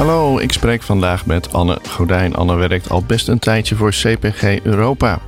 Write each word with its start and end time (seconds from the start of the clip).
Hallo, 0.00 0.38
ik 0.38 0.52
spreek 0.52 0.82
vandaag 0.82 1.26
met 1.26 1.52
Anne 1.52 1.78
Godijn. 1.88 2.34
Anne 2.34 2.54
werkt 2.54 2.90
al 2.90 3.02
best 3.02 3.28
een 3.28 3.38
tijdje 3.38 3.74
voor 3.76 3.90
CPG 3.90 4.62
Europa. 4.62 5.18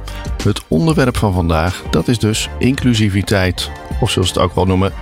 Het 0.43 0.63
onderwerp 0.69 1.17
van 1.17 1.33
vandaag, 1.33 1.83
dat 1.91 2.09
is 2.09 2.19
dus 2.19 2.49
inclusiviteit. 2.59 3.71
Of 4.01 4.11
zoals 4.11 4.29
ze 4.29 4.35
het 4.35 4.43
ook 4.43 4.55
wel 4.55 4.67
noemen, 4.67 4.93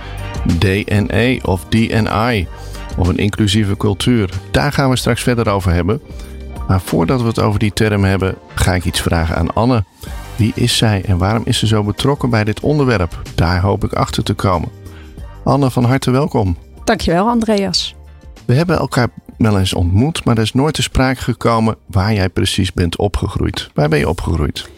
DNA 0.59 1.35
of 1.43 1.65
DNI. 1.69 2.47
Of 2.97 3.07
een 3.07 3.17
inclusieve 3.17 3.77
cultuur. 3.77 4.29
Daar 4.51 4.71
gaan 4.71 4.89
we 4.89 4.95
straks 4.95 5.23
verder 5.23 5.49
over 5.49 5.73
hebben. 5.73 6.01
Maar 6.67 6.81
voordat 6.81 7.21
we 7.21 7.27
het 7.27 7.39
over 7.39 7.59
die 7.59 7.73
term 7.73 8.03
hebben, 8.03 8.35
ga 8.55 8.73
ik 8.73 8.85
iets 8.85 9.01
vragen 9.01 9.35
aan 9.35 9.53
Anne. 9.53 9.83
Wie 10.35 10.51
is 10.55 10.77
zij 10.77 11.03
en 11.05 11.17
waarom 11.17 11.43
is 11.45 11.59
ze 11.59 11.67
zo 11.67 11.83
betrokken 11.83 12.29
bij 12.29 12.43
dit 12.43 12.59
onderwerp? 12.59 13.21
Daar 13.35 13.61
hoop 13.61 13.83
ik 13.83 13.93
achter 13.93 14.23
te 14.23 14.33
komen. 14.33 14.69
Anne, 15.43 15.71
van 15.71 15.83
harte 15.83 16.11
welkom. 16.11 16.57
Dankjewel, 16.83 17.27
Andreas. 17.27 17.95
We 18.45 18.53
hebben 18.53 18.77
elkaar 18.77 19.09
wel 19.41 19.59
eens 19.59 19.73
ontmoet, 19.73 20.23
maar 20.23 20.37
er 20.37 20.43
is 20.43 20.53
nooit 20.53 20.73
te 20.73 20.81
sprake 20.81 21.21
gekomen 21.21 21.75
waar 21.85 22.13
jij 22.13 22.29
precies 22.29 22.73
bent 22.73 22.97
opgegroeid. 22.97 23.69
Waar 23.73 23.89
ben 23.89 23.99
je 23.99 24.09
opgegroeid? 24.09 24.69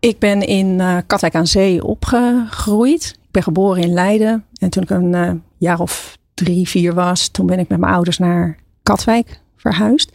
Ik 0.00 0.18
ben 0.18 0.40
in 0.46 0.66
uh, 0.66 0.96
Katwijk 1.06 1.34
aan 1.34 1.46
Zee 1.46 1.84
opgegroeid. 1.84 3.18
Ik 3.22 3.30
ben 3.30 3.42
geboren 3.42 3.82
in 3.82 3.92
Leiden. 3.92 4.44
En 4.58 4.70
toen 4.70 4.82
ik 4.82 4.90
een 4.90 5.12
uh, 5.12 5.30
jaar 5.58 5.80
of 5.80 6.18
drie, 6.34 6.68
vier 6.68 6.94
was, 6.94 7.28
toen 7.28 7.46
ben 7.46 7.58
ik 7.58 7.68
met 7.68 7.78
mijn 7.78 7.92
ouders 7.92 8.18
naar 8.18 8.58
Katwijk 8.82 9.40
verhuisd. 9.56 10.12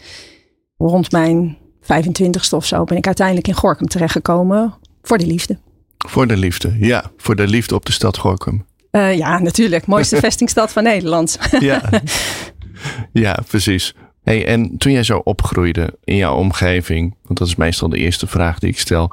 Rond 0.77 1.11
mijn 1.11 1.57
25ste 1.81 2.55
of 2.55 2.65
zo 2.65 2.83
ben 2.83 2.97
ik 2.97 3.05
uiteindelijk 3.05 3.47
in 3.47 3.53
Gorkum 3.53 3.87
terechtgekomen 3.87 4.73
voor 5.01 5.17
de 5.17 5.25
liefde. 5.25 5.57
Voor 6.07 6.27
de 6.27 6.37
liefde, 6.37 6.75
ja. 6.79 7.11
Voor 7.17 7.35
de 7.35 7.47
liefde 7.47 7.75
op 7.75 7.85
de 7.85 7.91
stad 7.91 8.17
Gorkum. 8.17 8.65
Uh, 8.91 9.17
ja, 9.17 9.39
natuurlijk. 9.39 9.85
Mooiste 9.85 10.17
vestingstad 10.25 10.71
van 10.71 10.83
Nederland. 10.83 11.37
ja. 11.59 11.81
ja, 13.11 13.39
precies. 13.47 13.95
Hey, 14.23 14.45
en 14.45 14.77
toen 14.77 14.91
jij 14.91 15.03
zo 15.03 15.21
opgroeide 15.23 15.97
in 16.03 16.15
jouw 16.15 16.35
omgeving, 16.35 17.15
want 17.23 17.39
dat 17.39 17.47
is 17.47 17.55
meestal 17.55 17.89
de 17.89 17.97
eerste 17.97 18.27
vraag 18.27 18.59
die 18.59 18.69
ik 18.69 18.79
stel. 18.79 19.11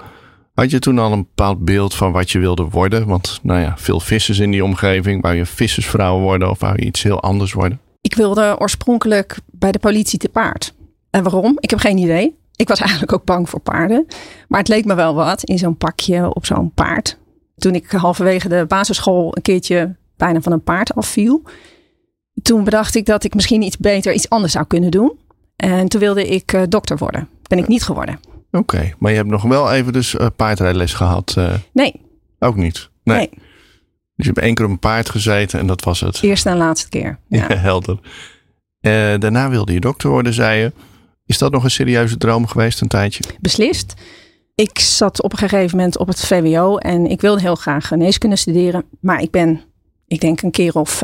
Had 0.55 0.70
je 0.70 0.78
toen 0.78 0.98
al 0.98 1.12
een 1.12 1.27
bepaald 1.34 1.64
beeld 1.64 1.94
van 1.94 2.12
wat 2.12 2.30
je 2.30 2.39
wilde 2.39 2.64
worden? 2.64 3.06
Want 3.06 3.39
nou 3.42 3.61
ja, 3.61 3.74
veel 3.77 4.00
vissers 4.00 4.39
in 4.39 4.50
die 4.50 4.64
omgeving. 4.64 5.22
Wou 5.22 5.34
je 5.34 5.46
vissersvrouw 5.46 6.19
worden 6.19 6.50
of 6.50 6.61
wou 6.61 6.74
je 6.77 6.84
iets 6.84 7.02
heel 7.02 7.22
anders 7.22 7.52
worden? 7.52 7.80
Ik 8.00 8.14
wilde 8.14 8.56
oorspronkelijk 8.58 9.39
bij 9.50 9.72
de 9.72 9.78
politie 9.78 10.19
te 10.19 10.28
paard. 10.28 10.74
En 11.11 11.22
waarom? 11.22 11.56
Ik 11.61 11.70
heb 11.70 11.78
geen 11.78 11.98
idee. 11.98 12.36
Ik 12.56 12.69
was 12.69 12.80
eigenlijk 12.89 13.12
ook 13.12 13.24
bang 13.24 13.48
voor 13.48 13.61
paarden. 13.61 14.06
Maar 14.48 14.58
het 14.58 14.69
leek 14.69 14.84
me 14.84 14.94
wel 14.94 15.14
wat 15.14 15.42
in 15.42 15.58
zo'n 15.58 15.77
pakje 15.77 16.34
op 16.34 16.46
zo'n 16.46 16.72
paard. 16.74 17.19
Toen 17.56 17.74
ik 17.74 17.91
halverwege 17.91 18.48
de 18.48 18.64
basisschool 18.69 19.36
een 19.36 19.42
keertje 19.42 19.96
bijna 20.16 20.41
van 20.41 20.52
een 20.52 20.62
paard 20.62 20.94
afviel. 20.94 21.42
Toen 22.42 22.64
bedacht 22.64 22.94
ik 22.94 23.06
dat 23.06 23.25
ik 23.25 23.34
misschien 23.34 23.62
iets 23.62 23.77
beter, 23.77 24.12
iets 24.12 24.28
anders 24.28 24.53
zou 24.53 24.67
kunnen 24.67 24.91
doen. 24.91 25.19
En 25.56 25.89
toen 25.89 26.00
wilde 26.00 26.28
ik 26.28 26.53
uh, 26.53 26.62
dokter 26.69 26.98
worden. 26.98 27.28
Ben 27.42 27.58
ik 27.58 27.69
niet 27.69 27.83
geworden. 27.83 28.20
Oké, 28.50 28.92
maar 28.98 29.11
je 29.11 29.17
hebt 29.17 29.28
nog 29.28 29.42
wel 29.42 29.72
even 29.72 29.92
dus 29.92 30.14
uh, 30.14 30.27
paardrijles 30.36 30.92
gehad? 30.95 31.34
Uh, 31.39 31.55
nee. 31.72 31.95
Ook 32.39 32.57
niet? 32.57 32.90
Nee. 33.05 33.17
nee. 33.17 33.30
Dus 34.14 34.27
je 34.27 34.33
hebt 34.33 34.39
één 34.39 34.55
keer 34.55 34.64
op 34.64 34.70
een 34.70 34.79
paard 34.79 35.11
gezeten 35.11 35.58
en 35.58 35.67
dat 35.67 35.85
was 35.85 36.01
het? 36.01 36.23
Eerste 36.23 36.48
en 36.48 36.57
laatste 36.57 36.89
keer. 36.89 37.18
Ja, 37.29 37.45
ja 37.48 37.57
helder. 37.57 37.98
daarna 39.20 39.51
wilde 39.51 39.73
je 39.73 39.80
dokter 39.80 40.11
worden, 40.11 40.33
zei 40.35 40.61
je. 40.61 40.73
Is 41.27 41.39
dat 41.39 41.52
nog 41.52 41.64
een 41.64 41.70
serieuze 41.70 42.17
droom 42.17 42.46
geweest 42.46 42.80
een 42.80 42.89
tijdje? 42.89 43.24
Beslist. 43.41 43.95
Ik 44.55 44.79
zat 44.79 45.23
op 45.23 45.33
een 45.33 45.39
gegeven 45.39 45.77
moment 45.77 45.98
op 45.98 46.07
het 46.07 46.27
VWO 46.27 46.77
en 46.77 47.07
ik 47.07 47.20
wilde 47.20 47.41
heel 47.41 47.55
graag 47.55 47.86
geneeskunde 47.86 48.36
studeren. 48.36 48.85
Maar 49.01 49.23
ik 49.23 49.30
ben, 49.30 49.61
ik 50.07 50.20
denk 50.20 50.42
een 50.42 50.51
keer 50.51 50.74
of 50.74 51.02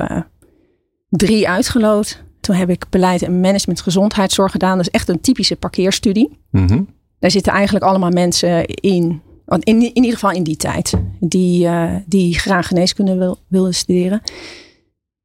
drie 1.17 1.49
uitgeloot. 1.49 2.23
Toen 2.41 2.55
heb 2.55 2.71
ik 2.71 2.87
beleid 2.91 3.23
en 3.23 3.41
management 3.41 3.81
gezondheidszorg 3.81 4.53
gedaan. 4.53 4.77
Dat 4.77 4.87
is 4.87 4.93
echt 4.93 5.09
een 5.09 5.21
typische 5.21 5.57
parkeerstudie. 5.57 6.39
Mm 6.51 6.67
-hmm. 6.67 6.89
Daar 7.19 7.31
zitten 7.31 7.53
eigenlijk 7.53 7.85
allemaal 7.85 8.11
mensen 8.11 8.65
in, 8.67 9.23
in, 9.47 9.81
in 9.81 9.95
ieder 9.95 10.13
geval 10.13 10.31
in 10.31 10.43
die 10.43 10.57
tijd, 10.57 10.95
die, 11.21 11.67
uh, 11.67 11.95
die 12.07 12.39
graag 12.39 12.67
geneeskunde 12.67 13.17
wil, 13.17 13.39
wilden 13.49 13.75
studeren. 13.75 14.21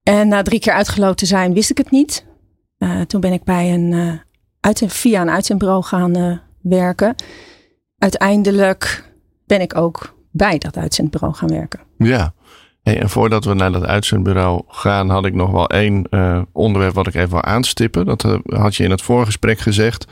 En 0.03 0.27
na 0.27 0.41
drie 0.41 0.59
keer 0.59 0.73
uitgeloot 0.73 1.17
te 1.17 1.25
zijn, 1.25 1.53
wist 1.53 1.69
ik 1.69 1.77
het 1.77 1.91
niet. 1.91 2.25
Uh, 2.77 3.01
toen 3.01 3.21
ben 3.21 3.33
ik 3.33 3.43
bij 3.43 3.73
een, 3.73 4.19
uit, 4.59 4.83
via 4.87 5.21
een 5.21 5.29
uitzendbureau 5.29 5.83
gaan 5.83 6.41
werken 6.61 7.15
uiteindelijk 7.99 9.11
ben 9.45 9.61
ik 9.61 9.75
ook 9.75 10.17
bij 10.31 10.57
dat 10.57 10.77
uitzendbureau 10.77 11.33
gaan 11.33 11.49
werken. 11.49 11.79
Ja. 11.97 12.33
Hey, 12.81 12.99
en 12.99 13.09
voordat 13.09 13.45
we 13.45 13.53
naar 13.53 13.71
dat 13.71 13.85
uitzendbureau 13.85 14.61
gaan, 14.67 15.09
had 15.09 15.25
ik 15.25 15.33
nog 15.33 15.51
wel 15.51 15.69
één 15.69 16.07
uh, 16.09 16.41
onderwerp 16.51 16.93
wat 16.93 17.07
ik 17.07 17.15
even 17.15 17.29
wil 17.29 17.43
aanstippen. 17.43 18.05
Dat 18.05 18.23
uh, 18.23 18.35
had 18.45 18.75
je 18.75 18.83
in 18.83 18.91
het 18.91 19.01
voorgesprek 19.01 19.59
gezegd. 19.59 20.07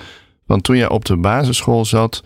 Want 0.45 0.63
toen 0.63 0.77
jij 0.77 0.89
op 0.89 1.05
de 1.05 1.17
basisschool 1.17 1.85
zat, 1.85 2.23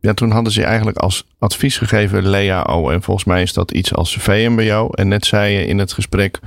ja, 0.00 0.14
toen 0.14 0.30
hadden 0.30 0.52
ze 0.52 0.60
je 0.60 0.66
eigenlijk 0.66 0.98
als 0.98 1.26
advies 1.38 1.78
gegeven 1.78 2.28
LEAO. 2.28 2.90
En 2.90 3.02
volgens 3.02 3.26
mij 3.26 3.42
is 3.42 3.52
dat 3.52 3.70
iets 3.70 3.94
als 3.94 4.16
VMBO. 4.16 4.88
En 4.88 5.08
net 5.08 5.26
zei 5.26 5.52
je 5.52 5.66
in 5.66 5.78
het 5.78 5.92
gesprek, 5.92 6.40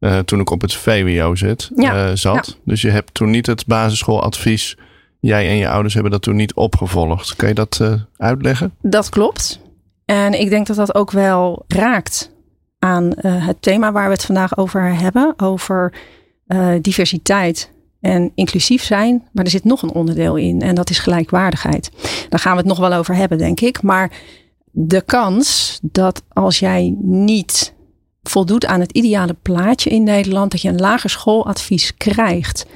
uh, 0.00 0.18
toen 0.18 0.40
ik 0.40 0.50
op 0.50 0.60
het 0.60 0.74
VWO 0.74 1.34
zit, 1.34 1.70
ja, 1.76 2.16
zat. 2.16 2.46
Ja. 2.46 2.54
Dus 2.64 2.82
je 2.82 2.90
hebt 2.90 3.14
toen 3.14 3.30
niet 3.30 3.46
het 3.46 3.66
basisschooladvies 3.66 4.76
Jij 5.20 5.48
en 5.48 5.56
je 5.56 5.68
ouders 5.68 5.94
hebben 5.94 6.12
dat 6.12 6.22
toen 6.22 6.36
niet 6.36 6.54
opgevolgd. 6.54 7.36
Kan 7.36 7.48
je 7.48 7.54
dat 7.54 7.80
uitleggen? 8.16 8.74
Dat 8.82 9.08
klopt. 9.08 9.60
En 10.04 10.40
ik 10.40 10.50
denk 10.50 10.66
dat 10.66 10.76
dat 10.76 10.94
ook 10.94 11.10
wel 11.10 11.64
raakt 11.68 12.30
aan 12.78 13.04
uh, 13.04 13.46
het 13.46 13.62
thema 13.62 13.92
waar 13.92 14.06
we 14.06 14.12
het 14.12 14.24
vandaag 14.24 14.56
over 14.56 14.94
hebben. 14.94 15.34
Over 15.36 15.94
uh, 16.46 16.74
diversiteit 16.80 17.72
en 18.00 18.32
inclusief 18.34 18.82
zijn. 18.82 19.28
Maar 19.32 19.44
er 19.44 19.50
zit 19.50 19.64
nog 19.64 19.82
een 19.82 19.92
onderdeel 19.92 20.36
in 20.36 20.62
en 20.62 20.74
dat 20.74 20.90
is 20.90 20.98
gelijkwaardigheid. 20.98 21.90
Daar 22.28 22.40
gaan 22.40 22.52
we 22.52 22.58
het 22.58 22.66
nog 22.66 22.78
wel 22.78 22.92
over 22.92 23.14
hebben, 23.14 23.38
denk 23.38 23.60
ik. 23.60 23.82
Maar 23.82 24.10
de 24.70 25.02
kans 25.02 25.78
dat 25.82 26.22
als 26.28 26.58
jij 26.58 26.94
niet 27.00 27.74
voldoet 28.22 28.66
aan 28.66 28.80
het 28.80 28.92
ideale 28.92 29.36
plaatje 29.42 29.90
in 29.90 30.02
Nederland, 30.02 30.50
dat 30.50 30.62
je 30.62 30.68
een 30.68 30.80
lager 30.80 31.10
schooladvies 31.10 31.96
krijgt. 31.96 32.66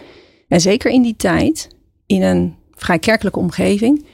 En 0.49 0.61
zeker 0.61 0.91
in 0.91 1.03
die 1.03 1.17
tijd 1.17 1.69
in 2.07 2.23
een 2.23 2.55
vrij 2.75 2.99
kerkelijke 2.99 3.39
omgeving, 3.39 4.05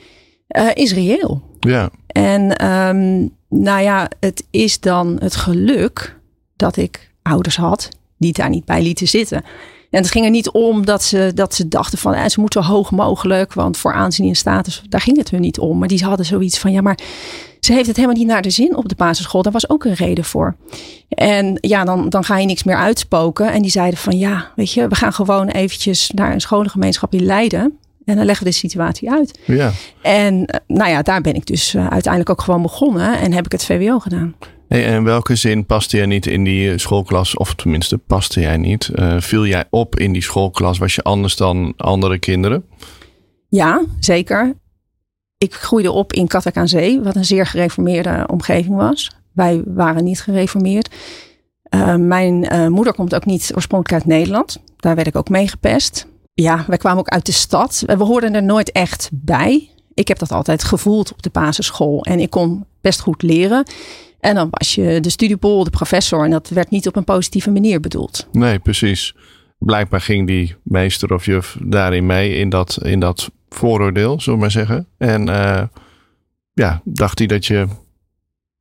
uh, 0.57 0.71
is 0.75 0.93
reëel. 0.93 1.43
Ja. 1.61 1.91
En 2.07 2.67
um, 2.67 3.31
nou 3.49 3.83
ja, 3.83 4.11
het 4.21 4.45
is 4.51 4.81
dan 4.81 5.17
het 5.21 5.37
geluk 5.37 6.19
dat 6.57 6.77
ik 6.77 7.11
ouders 7.23 7.57
had 7.57 7.89
die 8.17 8.33
daar 8.33 8.49
niet 8.49 8.65
bij 8.65 8.83
lieten 8.83 9.09
zitten. 9.09 9.45
En 9.91 10.03
het 10.03 10.11
ging 10.11 10.25
er 10.25 10.31
niet 10.31 10.51
om 10.51 10.85
dat 10.85 11.03
ze, 11.03 11.33
dat 11.35 11.55
ze 11.55 11.69
dachten 11.69 11.99
van 11.99 12.15
eh, 12.15 12.29
ze 12.29 12.41
moeten 12.41 12.63
zo 12.63 12.71
hoog 12.71 12.91
mogelijk, 12.91 13.53
want 13.53 13.77
voor 13.77 13.93
aanzien 13.93 14.29
en 14.29 14.35
status, 14.35 14.83
daar 14.89 15.01
ging 15.01 15.17
het 15.17 15.31
hun 15.31 15.41
niet 15.41 15.59
om. 15.59 15.79
Maar 15.79 15.89
die 15.89 16.05
hadden 16.05 16.27
zoiets 16.27 16.59
van 16.59 16.73
ja, 16.73 16.81
maar 16.81 16.99
ze 17.61 17.73
heeft 17.73 17.87
het 17.87 17.97
helemaal 17.97 18.17
niet 18.17 18.27
naar 18.27 18.43
de 18.43 18.51
zin 18.51 18.77
op 18.77 18.89
de 18.89 18.95
basisschool. 18.95 19.43
Daar 19.43 19.53
was 19.53 19.71
ook 19.71 19.85
een 19.85 19.95
reden 19.95 20.25
voor. 20.25 20.57
En 21.09 21.59
ja, 21.61 21.85
dan, 21.85 22.09
dan 22.09 22.25
ga 22.25 22.39
je 22.39 22.47
niks 22.47 22.63
meer 22.63 22.77
uitspoken. 22.77 23.53
En 23.53 23.63
die 23.63 23.71
zeiden 23.71 23.99
van 23.99 24.19
ja, 24.19 24.53
weet 24.57 24.73
je, 24.73 24.89
we 24.89 24.95
gaan 24.95 25.13
gewoon 25.13 25.49
eventjes 25.49 26.11
naar 26.11 26.33
een 26.33 26.41
scholengemeenschap 26.41 27.15
in 27.15 27.25
Leiden. 27.25 27.79
En 28.09 28.17
dan 28.17 28.25
leggen 28.25 28.45
we 28.45 28.51
de 28.51 28.57
situatie 28.57 29.11
uit. 29.11 29.39
Ja. 29.45 29.73
En 30.03 30.63
nou 30.67 30.91
ja, 30.91 31.03
daar 31.03 31.21
ben 31.21 31.35
ik 31.35 31.47
dus 31.47 31.75
uh, 31.75 31.87
uiteindelijk 31.87 32.31
ook 32.31 32.41
gewoon 32.43 32.63
begonnen 32.63 33.19
en 33.19 33.33
heb 33.33 33.45
ik 33.45 33.53
het 33.53 33.65
VWO 33.65 33.99
gedaan. 33.99 34.35
Hey, 34.69 34.87
en 34.87 34.95
in 34.95 35.05
welke 35.05 35.37
zin 35.37 35.67
paste 35.67 35.97
jij 35.97 36.07
niet 36.07 36.27
in 36.27 36.45
die 36.45 36.79
schoolklas, 36.79 37.37
of 37.37 37.55
tenminste 37.55 37.99
paste 37.99 38.41
jij 38.41 38.57
niet? 38.57 38.91
Uh, 38.95 39.21
viel 39.21 39.47
jij 39.47 39.65
op 39.71 39.99
in 39.99 40.13
die 40.13 40.23
schoolklas? 40.23 40.79
Was 40.79 40.95
je 40.95 41.03
anders 41.03 41.37
dan 41.37 41.73
andere 41.77 42.19
kinderen? 42.19 42.65
Ja, 43.49 43.83
zeker. 44.01 44.55
Ik 45.39 45.55
groeide 45.55 45.93
op 45.93 46.13
in 46.13 46.27
Katwijk 46.27 46.57
aan 46.57 46.69
Zee, 46.69 47.01
wat 47.01 47.17
een 47.17 47.25
zeer 47.25 47.47
gereformeerde 47.47 48.25
omgeving 48.31 48.77
was. 48.77 49.11
Wij 49.33 49.63
waren 49.67 50.05
niet 50.05 50.21
gereformeerd. 50.21 50.95
Uh, 51.71 51.95
mijn 51.95 52.55
uh, 52.55 52.67
moeder 52.67 52.95
komt 52.95 53.15
ook 53.15 53.25
niet 53.25 53.53
oorspronkelijk 53.55 54.03
uit 54.03 54.13
Nederland. 54.13 54.63
Daar 54.77 54.95
werd 54.95 55.07
ik 55.07 55.17
ook 55.17 55.29
mee 55.29 55.49
gepest. 55.49 56.07
Ja, 56.43 56.65
wij 56.67 56.77
kwamen 56.77 56.99
ook 56.99 57.09
uit 57.09 57.27
de 57.27 57.33
stad. 57.33 57.83
We 57.87 58.05
hoorden 58.05 58.35
er 58.35 58.43
nooit 58.43 58.73
echt 58.73 59.11
bij. 59.13 59.71
Ik 59.95 60.09
heb 60.09 60.19
dat 60.19 60.33
altijd 60.33 60.65
gevoeld 60.65 61.13
op 61.13 61.23
de 61.23 61.31
basisschool. 61.31 62.03
En 62.05 62.21
ik 62.21 62.31
kon 62.31 62.65
best 62.81 63.01
goed 63.01 63.23
leren. 63.23 63.67
En 64.21 64.35
dan 64.35 64.49
was 64.51 64.75
je 64.75 65.01
de 65.01 65.11
studiebol, 65.11 65.65
de 65.65 65.71
professor. 65.71 66.25
En 66.25 66.31
dat 66.31 66.49
werd 66.49 66.71
niet 66.71 66.87
op 66.87 66.97
een 66.97 67.05
positieve 67.05 67.51
manier 67.51 67.81
bedoeld. 67.81 68.29
Nee, 68.33 68.59
precies. 68.59 69.15
Blijkbaar 69.59 70.01
ging 70.01 70.27
die 70.27 70.57
meester 70.63 71.13
of 71.13 71.25
juf 71.25 71.57
daarin 71.63 72.07
mee 72.07 72.35
in 72.35 72.49
dat, 72.49 72.79
in 72.83 73.01
dat 73.01 73.31
vooroordeel, 73.49 74.21
zullen 74.21 74.39
we 74.39 74.45
maar 74.45 74.51
zeggen. 74.51 74.87
En 74.99 75.29
uh, 75.29 75.63
ja, 76.53 76.81
dacht 76.85 77.19
hij 77.19 77.27
dat 77.27 77.47
je 77.47 77.67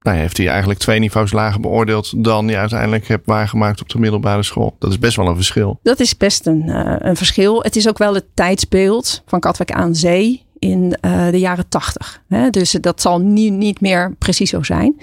nou, 0.08 0.20
heeft 0.20 0.38
hij 0.38 0.48
eigenlijk 0.48 0.80
twee 0.80 1.00
niveaus 1.00 1.32
lager 1.32 1.60
beoordeeld 1.60 2.24
dan 2.24 2.48
je 2.48 2.58
uiteindelijk 2.58 3.08
hebt 3.08 3.26
waargemaakt 3.26 3.82
op 3.82 3.90
de 3.90 4.00
middelbare 4.00 4.44
school. 4.44 4.76
Dat 4.80 4.92
is 4.92 5.00
best 5.00 5.16
wel 5.16 5.28
een 5.28 5.36
verschil. 5.36 5.80
Dat 5.84 6.00
is 6.00 6.18
best 6.18 6.46
een, 6.46 6.64
uh, 6.66 6.96
een 6.98 7.16
verschil. 7.16 7.62
Het 7.62 7.76
is 7.76 7.88
ook 7.88 7.98
wel 7.98 8.14
het 8.14 8.26
tijdsbeeld 8.34 9.24
van 9.26 9.40
Katwijk 9.40 9.72
aan 9.72 9.96
Zee 9.96 10.46
in 10.60 10.98
uh, 11.02 11.30
de 11.30 11.40
jaren 11.40 11.70
tachtig. 11.70 12.22
Dus 12.50 12.72
dat 12.72 13.02
zal 13.02 13.20
niet, 13.20 13.54
niet 13.54 13.82
meer 13.82 14.16
precies 14.18 14.50
zo 14.50 14.64
zijn. 14.64 14.96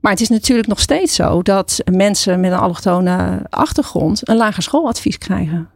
Maar 0.00 0.12
het 0.12 0.20
is 0.20 0.28
natuurlijk 0.28 0.68
nog 0.68 0.80
steeds 0.80 1.14
zo 1.14 1.42
dat 1.42 1.80
mensen 1.92 2.40
met 2.40 2.52
een 2.52 2.58
allochtone 2.58 3.46
achtergrond 3.48 4.28
een 4.28 4.36
lager 4.36 4.62
schooladvies 4.62 5.18
krijgen. 5.18 5.68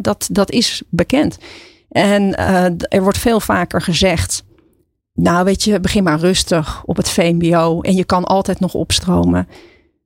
Dat, 0.00 0.28
dat 0.30 0.50
is 0.50 0.82
bekend. 0.88 1.38
En 1.88 2.22
uh, 2.22 2.64
er 2.64 3.02
wordt 3.02 3.18
veel 3.18 3.40
vaker 3.40 3.82
gezegd 3.82 4.44
nou, 5.14 5.44
weet 5.44 5.62
je, 5.62 5.80
begin 5.80 6.02
maar 6.02 6.18
rustig 6.18 6.82
op 6.84 6.96
het 6.96 7.08
VMBO 7.08 7.80
en 7.80 7.94
je 7.94 8.04
kan 8.04 8.24
altijd 8.24 8.60
nog 8.60 8.74
opstromen. 8.74 9.48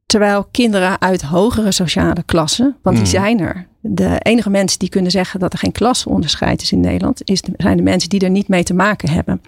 Terwijl 0.07 0.45
kinderen 0.51 1.01
uit 1.01 1.23
hogere 1.23 1.73
sociale 1.73 2.23
klassen, 2.23 2.77
want 2.83 2.97
die 2.97 3.05
hmm. 3.05 3.15
zijn 3.15 3.41
er. 3.41 3.67
De 3.81 4.19
enige 4.19 4.51
mensen 4.51 4.79
die 4.79 4.89
kunnen 4.89 5.11
zeggen 5.11 5.41
dat 5.41 5.53
er 5.53 5.59
geen 5.59 5.73
klasseonderscheid 5.73 6.63
is 6.63 6.73
in 6.73 6.81
Nederland, 6.81 7.21
is 7.25 7.43
zijn 7.57 7.77
de 7.77 7.83
mensen 7.83 8.09
die 8.09 8.21
er 8.21 8.31
niet 8.31 8.49
mee 8.49 8.63
te 8.63 8.75
maken 8.75 9.09
hebben. 9.09 9.41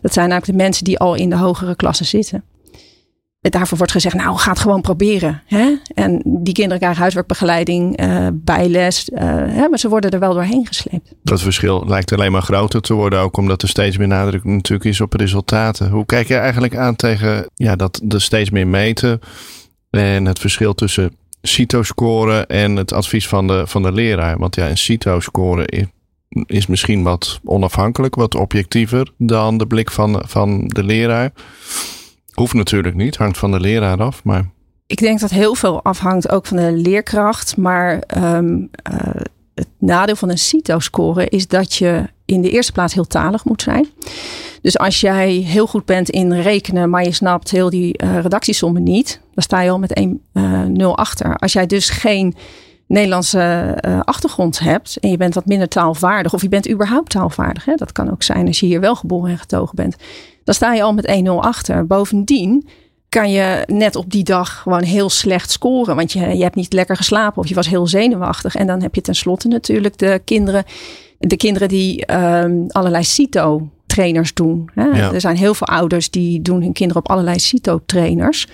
Dat 0.00 0.12
zijn 0.12 0.30
eigenlijk 0.30 0.58
de 0.58 0.64
mensen 0.64 0.84
die 0.84 0.98
al 0.98 1.14
in 1.14 1.30
de 1.30 1.36
hogere 1.36 1.76
klassen 1.76 2.06
zitten 2.06 2.44
daarvoor 3.52 3.78
wordt 3.78 3.92
gezegd, 3.92 4.14
nou, 4.14 4.36
ga 4.36 4.50
het 4.50 4.58
gewoon 4.58 4.80
proberen. 4.80 5.42
Hè? 5.46 5.74
En 5.94 6.22
die 6.24 6.54
kinderen 6.54 6.78
krijgen 6.78 7.00
huiswerkbegeleiding, 7.00 8.00
uh, 8.00 8.28
bijles. 8.32 9.08
Uh, 9.08 9.20
hè? 9.28 9.68
Maar 9.68 9.78
ze 9.78 9.88
worden 9.88 10.10
er 10.10 10.18
wel 10.18 10.34
doorheen 10.34 10.66
gesleept. 10.66 11.14
Dat 11.22 11.42
verschil 11.42 11.84
lijkt 11.86 12.12
alleen 12.12 12.32
maar 12.32 12.42
groter 12.42 12.80
te 12.80 12.94
worden. 12.94 13.20
Ook 13.20 13.36
omdat 13.36 13.62
er 13.62 13.68
steeds 13.68 13.96
meer 13.96 14.08
nadruk 14.08 14.44
natuurlijk 14.44 14.84
is 14.84 15.00
op 15.00 15.12
resultaten. 15.12 15.90
Hoe 15.90 16.06
kijk 16.06 16.28
je 16.28 16.36
eigenlijk 16.36 16.76
aan 16.76 16.96
tegen 16.96 17.46
ja, 17.54 17.76
dat 17.76 18.02
er 18.08 18.20
steeds 18.20 18.50
meer 18.50 18.66
meten? 18.66 19.20
En 19.90 20.24
het 20.24 20.38
verschil 20.38 20.74
tussen 20.74 21.16
CITO-scoren 21.42 22.46
en 22.46 22.76
het 22.76 22.92
advies 22.92 23.28
van 23.28 23.46
de, 23.46 23.62
van 23.66 23.82
de 23.82 23.92
leraar. 23.92 24.38
Want 24.38 24.54
ja, 24.54 24.68
een 24.68 24.78
CITO-scoren 24.78 25.66
is, 25.66 25.84
is 26.46 26.66
misschien 26.66 27.02
wat 27.02 27.40
onafhankelijk, 27.44 28.14
wat 28.14 28.34
objectiever 28.34 29.12
dan 29.18 29.58
de 29.58 29.66
blik 29.66 29.90
van, 29.90 30.22
van 30.26 30.68
de 30.68 30.84
leraar. 30.84 31.32
Hoeft 32.34 32.54
natuurlijk 32.54 32.94
niet, 32.94 33.16
hangt 33.16 33.38
van 33.38 33.50
de 33.50 33.60
leraar 33.60 34.02
af. 34.02 34.24
Maar... 34.24 34.50
Ik 34.86 34.98
denk 34.98 35.20
dat 35.20 35.30
heel 35.30 35.54
veel 35.54 35.82
afhangt 35.82 36.30
ook 36.30 36.46
van 36.46 36.56
de 36.56 36.72
leerkracht. 36.72 37.56
Maar 37.56 38.02
um, 38.16 38.70
uh, 38.92 39.20
het 39.54 39.68
nadeel 39.78 40.16
van 40.16 40.30
een 40.30 40.38
CITO-score 40.38 41.28
is 41.28 41.48
dat 41.48 41.74
je 41.74 42.08
in 42.24 42.40
de 42.42 42.50
eerste 42.50 42.72
plaats 42.72 42.94
heel 42.94 43.06
talig 43.06 43.44
moet 43.44 43.62
zijn. 43.62 43.88
Dus 44.62 44.78
als 44.78 45.00
jij 45.00 45.30
heel 45.30 45.66
goed 45.66 45.84
bent 45.84 46.10
in 46.10 46.32
rekenen, 46.32 46.90
maar 46.90 47.04
je 47.04 47.12
snapt 47.12 47.50
heel 47.50 47.70
die 47.70 48.02
uh, 48.02 48.20
redactiesommen 48.20 48.82
niet, 48.82 49.20
dan 49.34 49.42
sta 49.42 49.60
je 49.60 49.70
al 49.70 49.78
met 49.78 50.00
1-0 50.00 50.12
uh, 50.32 50.92
achter. 50.92 51.36
Als 51.36 51.52
jij 51.52 51.66
dus 51.66 51.90
geen 51.90 52.34
Nederlandse 52.86 53.78
uh, 53.86 54.00
achtergrond 54.00 54.58
hebt 54.58 54.96
en 54.96 55.10
je 55.10 55.16
bent 55.16 55.34
wat 55.34 55.46
minder 55.46 55.68
taalvaardig, 55.68 56.34
of 56.34 56.42
je 56.42 56.48
bent 56.48 56.70
überhaupt 56.70 57.10
taalvaardig, 57.10 57.64
hè? 57.64 57.74
dat 57.74 57.92
kan 57.92 58.10
ook 58.10 58.22
zijn 58.22 58.46
als 58.46 58.60
je 58.60 58.66
hier 58.66 58.80
wel 58.80 58.94
geboren 58.94 59.30
en 59.30 59.38
getogen 59.38 59.76
bent, 59.76 59.96
dan 60.44 60.54
sta 60.54 60.72
je 60.72 60.82
al 60.82 60.94
met 60.94 61.22
1-0 61.24 61.28
achter. 61.28 61.86
Bovendien 61.86 62.68
kan 63.08 63.30
je 63.30 63.62
net 63.66 63.96
op 63.96 64.10
die 64.10 64.24
dag 64.24 64.58
gewoon 64.58 64.82
heel 64.82 65.10
slecht 65.10 65.50
scoren. 65.50 65.96
Want 65.96 66.12
je, 66.12 66.36
je 66.36 66.42
hebt 66.42 66.54
niet 66.54 66.72
lekker 66.72 66.96
geslapen 66.96 67.42
of 67.42 67.48
je 67.48 67.54
was 67.54 67.68
heel 67.68 67.86
zenuwachtig. 67.86 68.54
En 68.54 68.66
dan 68.66 68.82
heb 68.82 68.94
je 68.94 69.00
tenslotte 69.00 69.48
natuurlijk 69.48 69.98
de 69.98 70.20
kinderen, 70.24 70.64
de 71.18 71.36
kinderen 71.36 71.68
die 71.68 72.14
um, 72.14 72.66
allerlei 72.68 73.04
CITO 73.04 73.68
trainers 73.86 74.34
doen. 74.34 74.70
Hè? 74.74 75.12
Er 75.12 75.20
zijn 75.20 75.36
heel 75.36 75.54
veel 75.54 75.66
ouders 75.66 76.10
die 76.10 76.42
doen 76.42 76.62
hun 76.62 76.72
kinderen 76.72 77.02
op 77.02 77.10
allerlei 77.10 77.38
CITO 77.38 77.80
trainers 77.86 78.48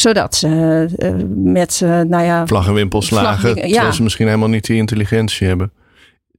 zodat 0.00 0.34
ze 0.34 0.48
uh, 0.98 1.52
met, 1.52 1.80
uh, 1.82 2.00
nou 2.00 2.24
ja... 2.24 2.46
Vlag 2.46 2.66
en 2.66 2.74
wimpels 2.74 3.06
slagen, 3.06 3.54
terwijl 3.54 3.72
ja. 3.72 3.92
ze 3.92 4.02
misschien 4.02 4.26
helemaal 4.26 4.48
niet 4.48 4.66
die 4.66 4.76
intelligentie 4.76 5.46
hebben. 5.46 5.72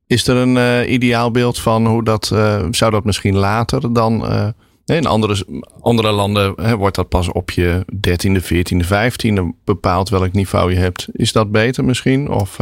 Is 0.08 0.28
er 0.28 0.36
een 0.36 0.56
uh, 0.56 0.92
ideaal 0.92 1.32
beeld 1.32 1.60
van 1.60 1.88
hoe 1.88 2.04
dat, 2.04 2.26
zou 2.72 2.92
dat 2.92 3.04
misschien 3.04 3.36
later 3.36 3.94
dan 3.94 4.26
in 4.86 5.06
andere, 5.06 5.46
andere 5.82 6.12
landen 6.12 6.54
hè, 6.56 6.78
wordt 6.78 6.96
dat 6.96 7.10
pas 7.10 7.32
op 7.32 7.52
je 7.52 7.86
13e, 7.96 8.42
14e, 8.44 8.88
15e 8.88 9.42
bepaald 9.64 10.10
welk 10.10 10.32
niveau 10.34 10.72
je 10.72 10.78
hebt. 10.78 11.08
Is 11.12 11.32
dat 11.32 11.52
beter 11.52 11.86
misschien? 11.86 12.30
Of. 12.30 12.60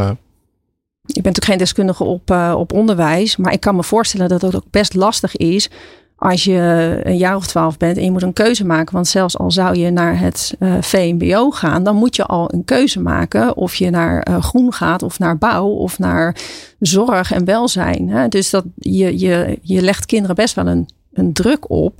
Ik 1.08 1.14
ben 1.14 1.24
natuurlijk 1.24 1.46
geen 1.46 1.58
deskundige 1.58 2.04
op, 2.04 2.32
uh, 2.32 2.54
op 2.58 2.74
onderwijs, 2.74 3.38
maar 3.38 3.54
ik 3.54 3.60
kan 3.60 3.76
me 3.76 3.84
voorstellen 3.84 4.30
dat 4.30 4.42
het 4.42 4.56
ook 4.56 4.70
best 4.72 4.94
lastig 4.94 5.36
is 5.36 5.70
als 6.18 6.44
je 6.44 7.00
een 7.04 7.18
jaar 7.18 7.36
of 7.36 7.48
twaalf 7.48 7.78
bent 7.78 7.98
en 7.98 8.04
je 8.04 8.12
moet 8.12 8.22
een 8.22 8.34
keuze 8.34 8.66
maken. 8.66 8.94
Want 8.94 9.08
zelfs 9.08 9.38
al 9.38 9.52
zou 9.52 9.76
je 9.76 9.90
naar 9.90 10.20
het 10.20 10.56
uh, 10.60 10.78
eh, 10.78 10.84
VMBO 10.84 11.52
gaan, 11.52 11.84
dan 11.84 11.96
moet 11.96 12.16
je 12.16 12.26
al 12.26 12.54
een 12.54 12.66
keuze 12.66 13.00
maken 13.00 13.56
of 13.56 13.76
je 13.76 13.90
naar 13.90 14.28
uh, 14.30 14.42
groen 14.42 14.74
gaat 14.74 15.04
of 15.04 15.20
naar 15.20 15.38
bouw 15.38 15.68
of 15.68 16.00
naar 16.00 16.36
zorg 16.80 17.32
en 17.32 17.46
welzijn. 17.46 18.10
Hè? 18.10 18.28
Dus 18.28 18.50
dat 18.50 18.66
je, 18.76 19.20
je, 19.20 19.60
je 19.62 19.82
legt 19.82 20.06
kinderen 20.06 20.36
best 20.36 20.56
wel 20.56 20.68
een 20.68 20.88
een 21.18 21.34
druk 21.34 21.70
op. 21.70 22.00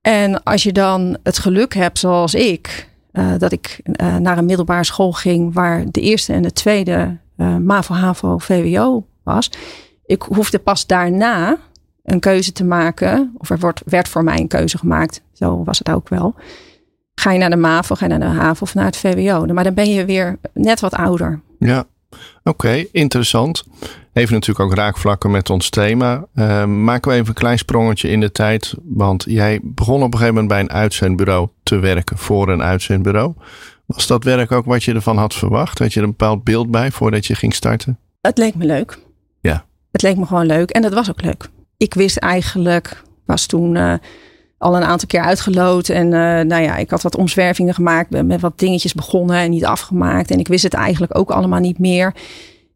En 0.00 0.42
als 0.42 0.62
je 0.62 0.72
dan 0.72 1.16
het 1.22 1.38
geluk 1.38 1.74
hebt, 1.74 1.98
zoals 1.98 2.34
ik, 2.34 2.88
uh, 3.12 3.32
dat 3.38 3.52
ik 3.52 3.80
naar 4.18 4.38
een 4.38 4.44
middelbare 4.44 4.84
school 4.84 5.12
ging 5.12 5.54
waar 5.54 5.84
de 5.90 6.00
eerste 6.00 6.32
en 6.32 6.42
de 6.42 6.52
tweede 6.52 7.16
MAVO, 7.36 7.94
HAVO, 7.94 8.38
VWO 8.38 9.06
was. 9.22 9.50
Ik 10.06 10.22
hoefde 10.22 10.58
pas 10.58 10.86
daarna 10.86 11.58
een 12.12 12.20
keuze 12.20 12.52
te 12.52 12.64
maken, 12.64 13.34
of 13.38 13.50
er 13.50 13.58
wordt, 13.58 13.82
werd 13.84 14.08
voor 14.08 14.24
mij 14.24 14.38
een 14.38 14.48
keuze 14.48 14.78
gemaakt, 14.78 15.22
zo 15.32 15.64
was 15.64 15.78
het 15.78 15.90
ook 15.90 16.08
wel. 16.08 16.34
Ga 17.14 17.32
je 17.32 17.38
naar 17.38 17.50
de 17.50 17.56
MAVO, 17.56 17.94
ga 17.94 18.06
je 18.06 18.18
naar 18.18 18.32
de 18.32 18.38
HAVO 18.38 18.62
of 18.62 18.74
naar 18.74 18.84
het 18.84 18.96
VWO? 18.96 19.46
Maar 19.46 19.64
dan 19.64 19.74
ben 19.74 19.90
je 19.90 20.04
weer 20.04 20.38
net 20.54 20.80
wat 20.80 20.94
ouder. 20.94 21.40
Ja, 21.58 21.84
oké, 22.44 22.84
interessant. 22.92 23.64
Heeft 24.12 24.30
natuurlijk 24.30 24.70
ook 24.70 24.74
raakvlakken 24.74 25.30
met 25.30 25.50
ons 25.50 25.70
thema. 25.70 26.26
Uh, 26.34 26.64
maken 26.64 27.10
we 27.10 27.16
even 27.16 27.28
een 27.28 27.34
klein 27.34 27.58
sprongetje 27.58 28.08
in 28.08 28.20
de 28.20 28.32
tijd. 28.32 28.74
Want 28.82 29.24
jij 29.28 29.60
begon 29.62 30.02
op 30.02 30.12
een 30.12 30.18
gegeven 30.18 30.34
moment 30.34 30.48
bij 30.48 30.60
een 30.60 30.80
uitzendbureau 30.80 31.48
te 31.62 31.78
werken 31.78 32.18
voor 32.18 32.48
een 32.48 32.62
uitzendbureau. 32.62 33.34
Was 33.86 34.06
dat 34.06 34.24
werk 34.24 34.52
ook 34.52 34.64
wat 34.64 34.84
je 34.84 34.94
ervan 34.94 35.16
had 35.16 35.34
verwacht? 35.34 35.78
Had 35.78 35.92
je 35.92 36.00
er 36.00 36.04
een 36.04 36.10
bepaald 36.16 36.44
beeld 36.44 36.70
bij 36.70 36.90
voordat 36.90 37.26
je 37.26 37.34
ging 37.34 37.54
starten? 37.54 37.98
Het 38.20 38.38
leek 38.38 38.54
me 38.54 38.64
leuk. 38.64 38.98
Ja. 39.40 39.64
Het 39.92 40.02
leek 40.02 40.16
me 40.16 40.26
gewoon 40.26 40.46
leuk 40.46 40.70
en 40.70 40.82
dat 40.82 40.92
was 40.92 41.10
ook 41.10 41.22
leuk. 41.22 41.48
Ik 41.78 41.94
wist 41.94 42.16
eigenlijk, 42.16 43.02
was 43.24 43.46
toen 43.46 43.74
uh, 43.74 43.94
al 44.58 44.76
een 44.76 44.82
aantal 44.82 45.08
keer 45.08 45.20
uitgeloot. 45.20 45.88
En 45.88 46.04
uh, 46.04 46.40
nou 46.40 46.62
ja, 46.62 46.76
ik 46.76 46.90
had 46.90 47.02
wat 47.02 47.16
omzwervingen 47.16 47.74
gemaakt, 47.74 48.10
ben 48.10 48.26
met 48.26 48.40
wat 48.40 48.58
dingetjes 48.58 48.94
begonnen 48.94 49.36
en 49.36 49.50
niet 49.50 49.64
afgemaakt. 49.64 50.30
En 50.30 50.38
ik 50.38 50.48
wist 50.48 50.62
het 50.62 50.74
eigenlijk 50.74 51.18
ook 51.18 51.30
allemaal 51.30 51.60
niet 51.60 51.78
meer. 51.78 52.14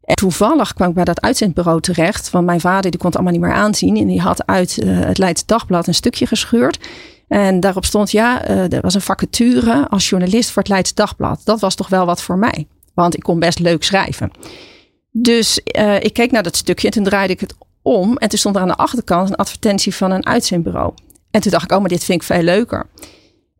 En 0.03 0.15
toevallig 0.15 0.73
kwam 0.73 0.89
ik 0.89 0.95
bij 0.95 1.03
dat 1.03 1.21
uitzendbureau 1.21 1.81
terecht. 1.81 2.29
Want 2.29 2.45
mijn 2.45 2.59
vader 2.59 2.91
die 2.91 2.99
kon 2.99 3.09
het 3.09 3.15
allemaal 3.15 3.33
niet 3.33 3.43
meer 3.43 3.53
aanzien. 3.53 3.97
En 3.97 4.07
die 4.07 4.21
had 4.21 4.47
uit 4.47 4.77
uh, 4.83 4.99
het 4.99 5.17
Leids 5.17 5.45
Dagblad 5.45 5.87
een 5.87 5.93
stukje 5.93 6.25
gescheurd. 6.25 6.79
En 7.27 7.59
daarop 7.59 7.85
stond 7.85 8.11
ja, 8.11 8.45
er 8.47 8.81
was 8.81 8.93
een 8.93 9.01
vacature 9.01 9.87
als 9.89 10.09
journalist 10.09 10.51
voor 10.51 10.61
het 10.61 10.71
Leids 10.71 10.93
Dagblad. 10.93 11.41
Dat 11.43 11.59
was 11.59 11.75
toch 11.75 11.87
wel 11.87 12.05
wat 12.05 12.21
voor 12.21 12.37
mij. 12.37 12.67
Want 12.93 13.15
ik 13.15 13.23
kon 13.23 13.39
best 13.39 13.59
leuk 13.59 13.83
schrijven. 13.83 14.31
Dus 15.11 15.59
ik 15.99 16.13
keek 16.13 16.31
naar 16.31 16.43
dat 16.43 16.55
stukje 16.55 16.87
en 16.87 16.93
toen 16.93 17.03
draaide 17.03 17.33
ik 17.33 17.39
het 17.39 17.55
om. 17.83 18.17
En 18.17 18.29
toen 18.29 18.39
stond 18.39 18.55
er 18.55 18.61
aan 18.61 18.67
de 18.67 18.75
achterkant 18.75 19.29
een 19.29 19.35
advertentie 19.35 19.95
van 19.95 20.11
een 20.11 20.25
uitzendbureau. 20.25 20.93
En 21.31 21.41
toen 21.41 21.51
dacht 21.51 21.63
ik, 21.63 21.71
oh, 21.71 21.79
maar 21.79 21.89
dit 21.89 22.03
vind 22.03 22.21
ik 22.21 22.27
veel 22.27 22.41
leuker. 22.41 22.89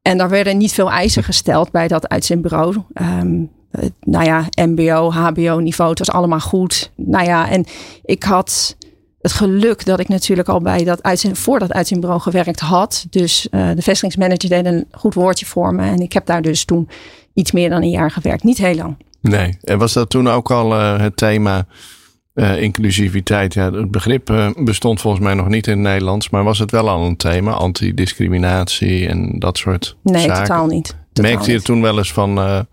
En 0.01 0.17
daar 0.17 0.29
werden 0.29 0.57
niet 0.57 0.73
veel 0.73 0.91
eisen 0.91 1.23
gesteld 1.23 1.71
bij 1.71 1.87
dat 1.87 2.07
uitzendbureau. 2.07 2.75
Uh, 2.93 3.21
nou 3.99 4.25
ja, 4.25 4.45
MBO, 4.55 5.11
HBO 5.11 5.59
niveau, 5.59 5.89
het 5.89 5.99
was 5.99 6.11
allemaal 6.11 6.39
goed. 6.39 6.91
Nou 6.95 7.25
ja, 7.25 7.49
en 7.49 7.65
ik 8.03 8.23
had 8.23 8.75
het 9.21 9.31
geluk 9.31 9.85
dat 9.85 9.99
ik 9.99 10.07
natuurlijk 10.07 10.49
al 10.49 10.61
bij 10.61 10.83
dat 10.83 11.03
uitzend, 11.03 11.37
voor 11.37 11.59
dat 11.59 11.73
uitzendbureau 11.73 12.21
gewerkt 12.21 12.59
had. 12.59 13.05
Dus 13.09 13.47
uh, 13.51 13.69
de 13.75 13.81
vestigingsmanager 13.81 14.49
deed 14.49 14.65
een 14.65 14.85
goed 14.91 15.13
woordje 15.13 15.45
voor 15.45 15.73
me. 15.73 15.83
En 15.83 15.99
ik 15.99 16.13
heb 16.13 16.25
daar 16.25 16.41
dus 16.41 16.65
toen 16.65 16.89
iets 17.33 17.51
meer 17.51 17.69
dan 17.69 17.81
een 17.81 17.89
jaar 17.89 18.11
gewerkt. 18.11 18.43
Niet 18.43 18.57
heel 18.57 18.75
lang. 18.75 18.97
Nee, 19.21 19.57
en 19.61 19.77
was 19.77 19.93
dat 19.93 20.09
toen 20.09 20.29
ook 20.29 20.51
al 20.51 20.71
uh, 20.71 20.99
het 20.99 21.17
thema 21.17 21.65
inclusiviteit? 22.35 23.53
Ja, 23.53 23.71
het 23.71 23.91
begrip 23.91 24.53
bestond 24.57 25.01
volgens 25.01 25.23
mij 25.23 25.33
nog 25.33 25.47
niet 25.47 25.67
in 25.67 25.73
het 25.73 25.81
Nederlands. 25.81 26.29
Maar 26.29 26.43
was 26.43 26.59
het 26.59 26.71
wel 26.71 26.89
al 26.89 27.05
een 27.05 27.17
thema? 27.17 27.51
Antidiscriminatie 27.51 29.07
en 29.07 29.39
dat 29.39 29.57
soort 29.57 29.95
nee, 30.01 30.21
zaken? 30.21 30.33
Nee, 30.33 30.41
totaal 30.41 30.65
niet. 30.65 30.95
Totaal 31.13 31.31
Merkte 31.31 31.51
je 31.51 31.61
toen 31.61 31.81
wel 31.81 31.97
eens 31.97 32.13
van 32.13 32.65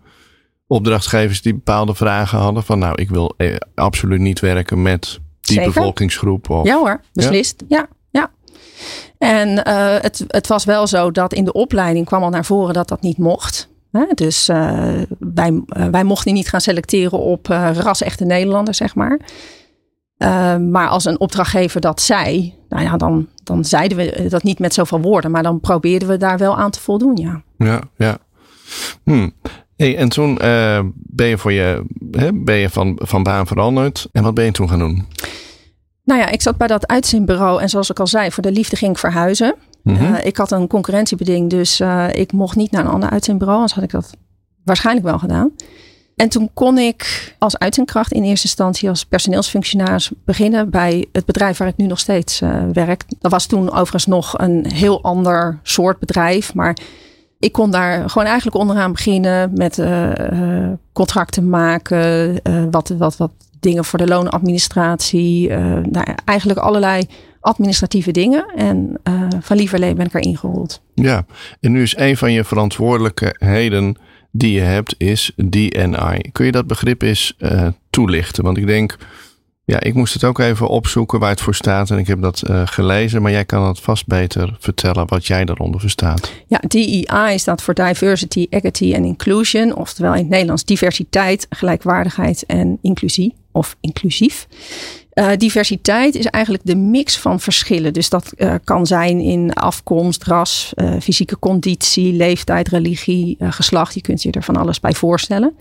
opdrachtgevers 0.67 1.41
die 1.41 1.53
bepaalde 1.53 1.95
vragen 1.95 2.39
hadden. 2.39 2.63
Van 2.63 2.79
nou, 2.79 3.01
ik 3.01 3.09
wil 3.09 3.33
eh, 3.37 3.55
absoluut 3.75 4.19
niet 4.19 4.39
werken 4.39 4.81
met 4.81 5.19
die 5.41 5.55
Zeker. 5.55 5.73
bevolkingsgroep. 5.73 6.49
Of, 6.49 6.65
ja 6.65 6.77
hoor, 6.77 7.01
beslist. 7.13 7.63
Ja, 7.67 7.87
ja. 8.09 8.31
En 9.17 9.67
het, 10.01 10.23
het 10.27 10.47
was 10.47 10.65
wel 10.65 10.87
zo 10.87 11.11
dat 11.11 11.33
in 11.33 11.45
de 11.45 11.53
opleiding 11.53 12.05
kwam 12.05 12.23
al 12.23 12.29
naar 12.29 12.45
voren 12.45 12.73
dat 12.73 12.87
dat 12.87 13.01
niet 13.01 13.17
mocht. 13.17 13.70
Dus 14.13 14.45
wij, 15.19 15.61
wij 15.91 16.03
mochten 16.03 16.33
niet 16.33 16.49
gaan 16.49 16.61
selecteren 16.61 17.19
op 17.19 17.47
ras-echte 17.47 18.25
Nederlanders, 18.25 18.77
zeg 18.77 18.95
maar. 18.95 19.19
maar 20.59 20.87
als 20.87 21.05
een 21.05 21.19
opdrachtgever 21.19 21.81
dat 21.81 22.01
zei, 22.01 22.53
nou 22.69 22.83
ja, 22.83 22.97
dan, 22.97 23.27
dan 23.43 23.65
zeiden 23.65 23.97
we 23.97 24.25
dat 24.29 24.43
niet 24.43 24.59
met 24.59 24.73
zoveel 24.73 25.01
woorden, 25.01 25.31
maar 25.31 25.43
dan 25.43 25.59
probeerden 25.59 26.07
we 26.07 26.17
daar 26.17 26.37
wel 26.37 26.57
aan 26.57 26.71
te 26.71 26.79
voldoen, 26.79 27.15
ja. 27.15 27.43
Ja, 27.57 27.81
ja. 27.97 28.17
Hm. 29.03 29.29
Hey, 29.75 29.97
en 29.97 30.09
toen 30.09 30.37
uh, 30.41 30.79
ben 30.93 31.27
je, 31.27 31.37
voor 31.37 31.51
je, 31.51 31.83
hè, 32.11 32.33
ben 32.33 32.55
je 32.55 32.69
van, 32.69 32.99
van 33.03 33.23
baan 33.23 33.47
veranderd. 33.47 34.07
En 34.11 34.23
wat 34.23 34.33
ben 34.33 34.45
je 34.45 34.51
toen 34.51 34.69
gaan 34.69 34.79
doen? 34.79 35.07
Nou 36.03 36.19
ja, 36.19 36.29
ik 36.29 36.41
zat 36.41 36.57
bij 36.57 36.67
dat 36.67 36.87
uitzendbureau 36.87 37.61
en 37.61 37.69
zoals 37.69 37.89
ik 37.89 37.99
al 37.99 38.07
zei, 38.07 38.31
voor 38.31 38.43
de 38.43 38.51
liefde 38.51 38.75
ging 38.75 38.91
ik 38.91 38.97
verhuizen. 38.97 39.55
Mm 39.83 40.15
ik 40.23 40.37
had 40.37 40.51
een 40.51 40.67
concurrentiebeding, 40.67 41.49
dus 41.49 41.79
uh, 41.79 42.07
ik 42.13 42.31
mocht 42.31 42.55
niet 42.55 42.71
naar 42.71 42.85
een 42.85 42.91
ander 42.91 43.09
uitzendbureau. 43.09 43.59
Anders 43.59 43.75
had 43.75 43.83
ik 43.83 43.91
dat 43.91 44.09
waarschijnlijk 44.63 45.05
wel 45.05 45.19
gedaan. 45.19 45.51
En 46.15 46.29
toen 46.29 46.49
kon 46.53 46.77
ik 46.77 47.33
als 47.39 47.57
uitzendkracht 47.57 48.11
in 48.11 48.23
eerste 48.23 48.47
instantie 48.47 48.89
als 48.89 49.05
personeelsfunctionaris 49.05 50.11
beginnen 50.25 50.69
bij 50.69 51.07
het 51.11 51.25
bedrijf 51.25 51.57
waar 51.57 51.67
ik 51.67 51.77
nu 51.77 51.85
nog 51.85 51.99
steeds 51.99 52.41
uh, 52.41 52.63
werk. 52.73 53.03
Dat 53.19 53.31
was 53.31 53.45
toen 53.45 53.71
overigens 53.71 54.05
nog 54.05 54.37
een 54.37 54.65
heel 54.73 55.03
ander 55.03 55.59
soort 55.63 55.99
bedrijf, 55.99 56.53
maar 56.53 56.77
ik 57.39 57.51
kon 57.51 57.71
daar 57.71 58.09
gewoon 58.09 58.27
eigenlijk 58.27 58.57
onderaan 58.57 58.91
beginnen 58.91 59.51
met 59.53 59.81
contracten 60.93 61.49
maken, 61.49 62.41
wat, 62.71 62.93
wat, 62.97 63.17
wat 63.17 63.31
dingen 63.59 63.85
voor 63.85 63.99
de 63.99 64.07
loonadministratie. 64.07 65.49
nou, 65.89 66.05
eigenlijk 66.25 66.59
allerlei 66.59 67.07
administratieve 67.41 68.11
dingen. 68.11 68.45
En 68.55 68.99
van 69.39 69.57
lieverlee 69.57 69.93
ben 69.93 70.05
ik 70.05 70.13
erin 70.13 70.37
gerold. 70.37 70.81
Ja, 70.93 71.25
en 71.59 71.71
nu 71.71 71.81
is 71.81 71.97
een 71.97 72.17
van 72.17 72.31
je 72.31 72.43
verantwoordelijkheden 72.43 73.95
die 74.31 74.51
je 74.51 74.61
hebt, 74.61 74.95
is 74.97 75.31
DNI. 75.35 76.21
Kun 76.31 76.45
je 76.45 76.51
dat 76.51 76.67
begrip 76.67 77.01
eens 77.01 77.37
toelichten? 77.89 78.43
Want 78.43 78.57
ik 78.57 78.67
denk 78.67 78.97
ja, 79.71 79.79
ik 79.79 79.93
moest 79.93 80.13
het 80.13 80.23
ook 80.23 80.39
even 80.39 80.67
opzoeken 80.67 81.19
waar 81.19 81.29
het 81.29 81.41
voor 81.41 81.55
staat. 81.55 81.89
En 81.89 81.97
ik 81.97 82.07
heb 82.07 82.21
dat 82.21 82.43
uh, 82.49 82.61
gelezen. 82.65 83.21
Maar 83.21 83.31
jij 83.31 83.45
kan 83.45 83.67
het 83.67 83.79
vast 83.79 84.07
beter 84.07 84.55
vertellen 84.59 85.07
wat 85.07 85.25
jij 85.25 85.45
daaronder 85.45 85.79
verstaat. 85.79 86.31
Ja, 86.47 86.61
DEI 86.67 87.39
staat 87.39 87.61
voor 87.61 87.73
Diversity, 87.73 88.47
Equity 88.49 88.93
en 88.93 89.03
Inclusion. 89.03 89.75
Oftewel 89.75 90.13
in 90.13 90.19
het 90.19 90.29
Nederlands 90.29 90.65
diversiteit, 90.65 91.45
gelijkwaardigheid 91.49 92.45
en 92.45 92.77
inclusie. 92.81 93.33
Of 93.51 93.77
inclusief. 93.81 94.47
Uh, 95.13 95.29
diversiteit 95.37 96.15
is 96.15 96.25
eigenlijk 96.25 96.65
de 96.65 96.75
mix 96.75 97.17
van 97.17 97.39
verschillen. 97.39 97.93
Dus 97.93 98.09
dat 98.09 98.33
uh, 98.37 98.55
kan 98.63 98.85
zijn 98.85 99.19
in 99.19 99.53
afkomst, 99.53 100.23
ras, 100.23 100.73
fysieke 101.01 101.39
conditie, 101.39 102.13
leeftijd, 102.13 102.67
religie, 102.67 103.37
geslacht. 103.39 103.93
Je 103.93 104.01
kunt 104.01 104.21
je 104.21 104.31
er 104.31 104.43
van 104.43 104.55
alles 104.55 104.79
bij 104.79 104.93
voorstellen. 104.93 105.55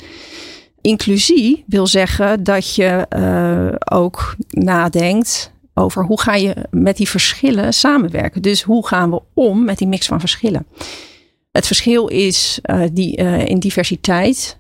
Inclusie 0.81 1.65
wil 1.67 1.87
zeggen 1.87 2.45
dat 2.45 2.75
je 2.75 3.07
ook 3.85 4.37
nadenkt 4.49 5.53
over 5.75 6.05
hoe 6.05 6.21
ga 6.21 6.35
je 6.35 6.55
met 6.71 6.97
die 6.97 7.09
verschillen 7.09 7.75
samenwerken. 7.75 8.43
Dus 8.43 8.63
hoe 8.63 8.87
gaan 8.87 9.11
we 9.11 9.23
om 9.35 9.65
met 9.65 9.79
die 9.79 9.89
mix 9.89 10.07
van 10.07 10.21
verschillen. 10.21 10.67
Het 11.53 11.67
verschil 11.67 12.07
is 12.07 12.61
die, 12.93 13.17
in 13.47 13.59
diversiteit 13.59 14.57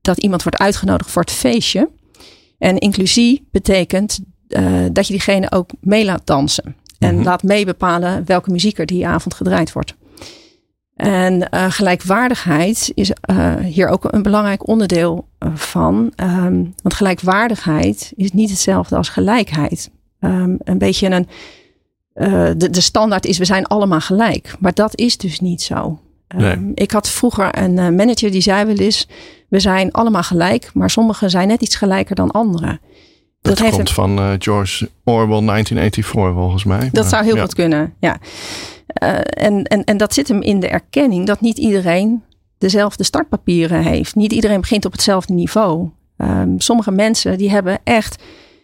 dat 0.00 0.18
iemand 0.18 0.42
wordt 0.42 0.58
uitgenodigd 0.58 1.10
voor 1.10 1.22
het 1.22 1.32
feestje. 1.32 1.88
En 2.62 2.78
inclusie 2.78 3.48
betekent 3.50 4.20
dat 4.92 5.06
je 5.06 5.12
diegene 5.12 5.50
ook 5.50 5.70
mee 5.80 6.04
laat 6.04 6.26
dansen. 6.26 6.76
En 6.98 7.10
mm-hmm. 7.10 7.24
laat 7.24 7.42
meebepalen 7.42 8.24
welke 8.26 8.50
muziek 8.50 8.78
er 8.78 8.86
die 8.86 9.06
avond 9.06 9.34
gedraaid 9.34 9.72
wordt. 9.72 9.94
En 10.96 11.48
uh, 11.54 11.70
gelijkwaardigheid 11.70 12.92
is 12.94 13.10
uh, 13.30 13.54
hier 13.56 13.88
ook 13.88 14.12
een 14.12 14.22
belangrijk 14.22 14.68
onderdeel 14.68 15.28
eh, 15.38 15.54
van. 15.54 16.12
Um, 16.16 16.74
want 16.82 16.94
gelijkwaardigheid 16.94 18.12
is 18.16 18.32
niet 18.32 18.50
hetzelfde 18.50 18.96
als 18.96 19.08
gelijkheid. 19.08 19.90
Um, 20.20 20.56
een 20.64 20.78
beetje 20.78 21.10
een. 21.10 21.26
De, 22.58 22.70
de 22.70 22.80
standaard 22.80 23.26
is: 23.26 23.38
we 23.38 23.44
zijn 23.44 23.66
allemaal 23.66 24.00
gelijk. 24.00 24.54
Maar 24.58 24.74
dat 24.74 24.98
is 24.98 25.16
dus 25.16 25.40
niet 25.40 25.62
zo. 25.62 26.00
Um, 26.36 26.72
Ik 26.74 26.90
had 26.90 27.10
vroeger 27.10 27.58
een 27.58 27.74
manager 27.74 28.30
die 28.30 28.40
zei 28.40 28.64
wel 28.64 28.76
eens: 28.76 29.08
we 29.52 29.60
zijn 29.60 29.92
allemaal 29.92 30.22
gelijk, 30.22 30.70
maar 30.74 30.90
sommigen 30.90 31.30
zijn 31.30 31.48
net 31.48 31.62
iets 31.62 31.76
gelijker 31.76 32.14
dan 32.14 32.30
anderen. 32.30 32.80
Dat, 33.40 33.58
dat 33.58 33.70
komt 33.70 33.90
van 33.90 34.18
George 34.38 34.88
Orwell 35.04 35.44
1984 35.46 36.06
volgens 36.06 36.64
mij. 36.64 36.88
Dat 36.92 37.06
zou 37.06 37.24
heel 37.24 37.36
goed 37.36 37.54
kunnen, 37.54 37.94
ja. 37.98 38.18
Uh, 39.02 39.18
en, 39.22 39.64
en, 39.64 39.84
en 39.84 39.96
dat 39.96 40.14
zit 40.14 40.28
hem 40.28 40.42
in 40.42 40.60
de 40.60 40.68
erkenning 40.68 41.26
dat 41.26 41.40
niet 41.40 41.58
iedereen 41.58 42.22
dezelfde 42.58 43.04
startpapieren 43.04 43.82
heeft. 43.82 44.14
Niet 44.14 44.32
iedereen 44.32 44.60
begint 44.60 44.84
op 44.84 44.92
hetzelfde 44.92 45.32
niveau. 45.32 45.88
Um, 46.16 46.60
sommige 46.60 46.90
mensen 46.90 47.38
die 47.38 47.50
hebben 47.50 47.80
echt 47.84 48.22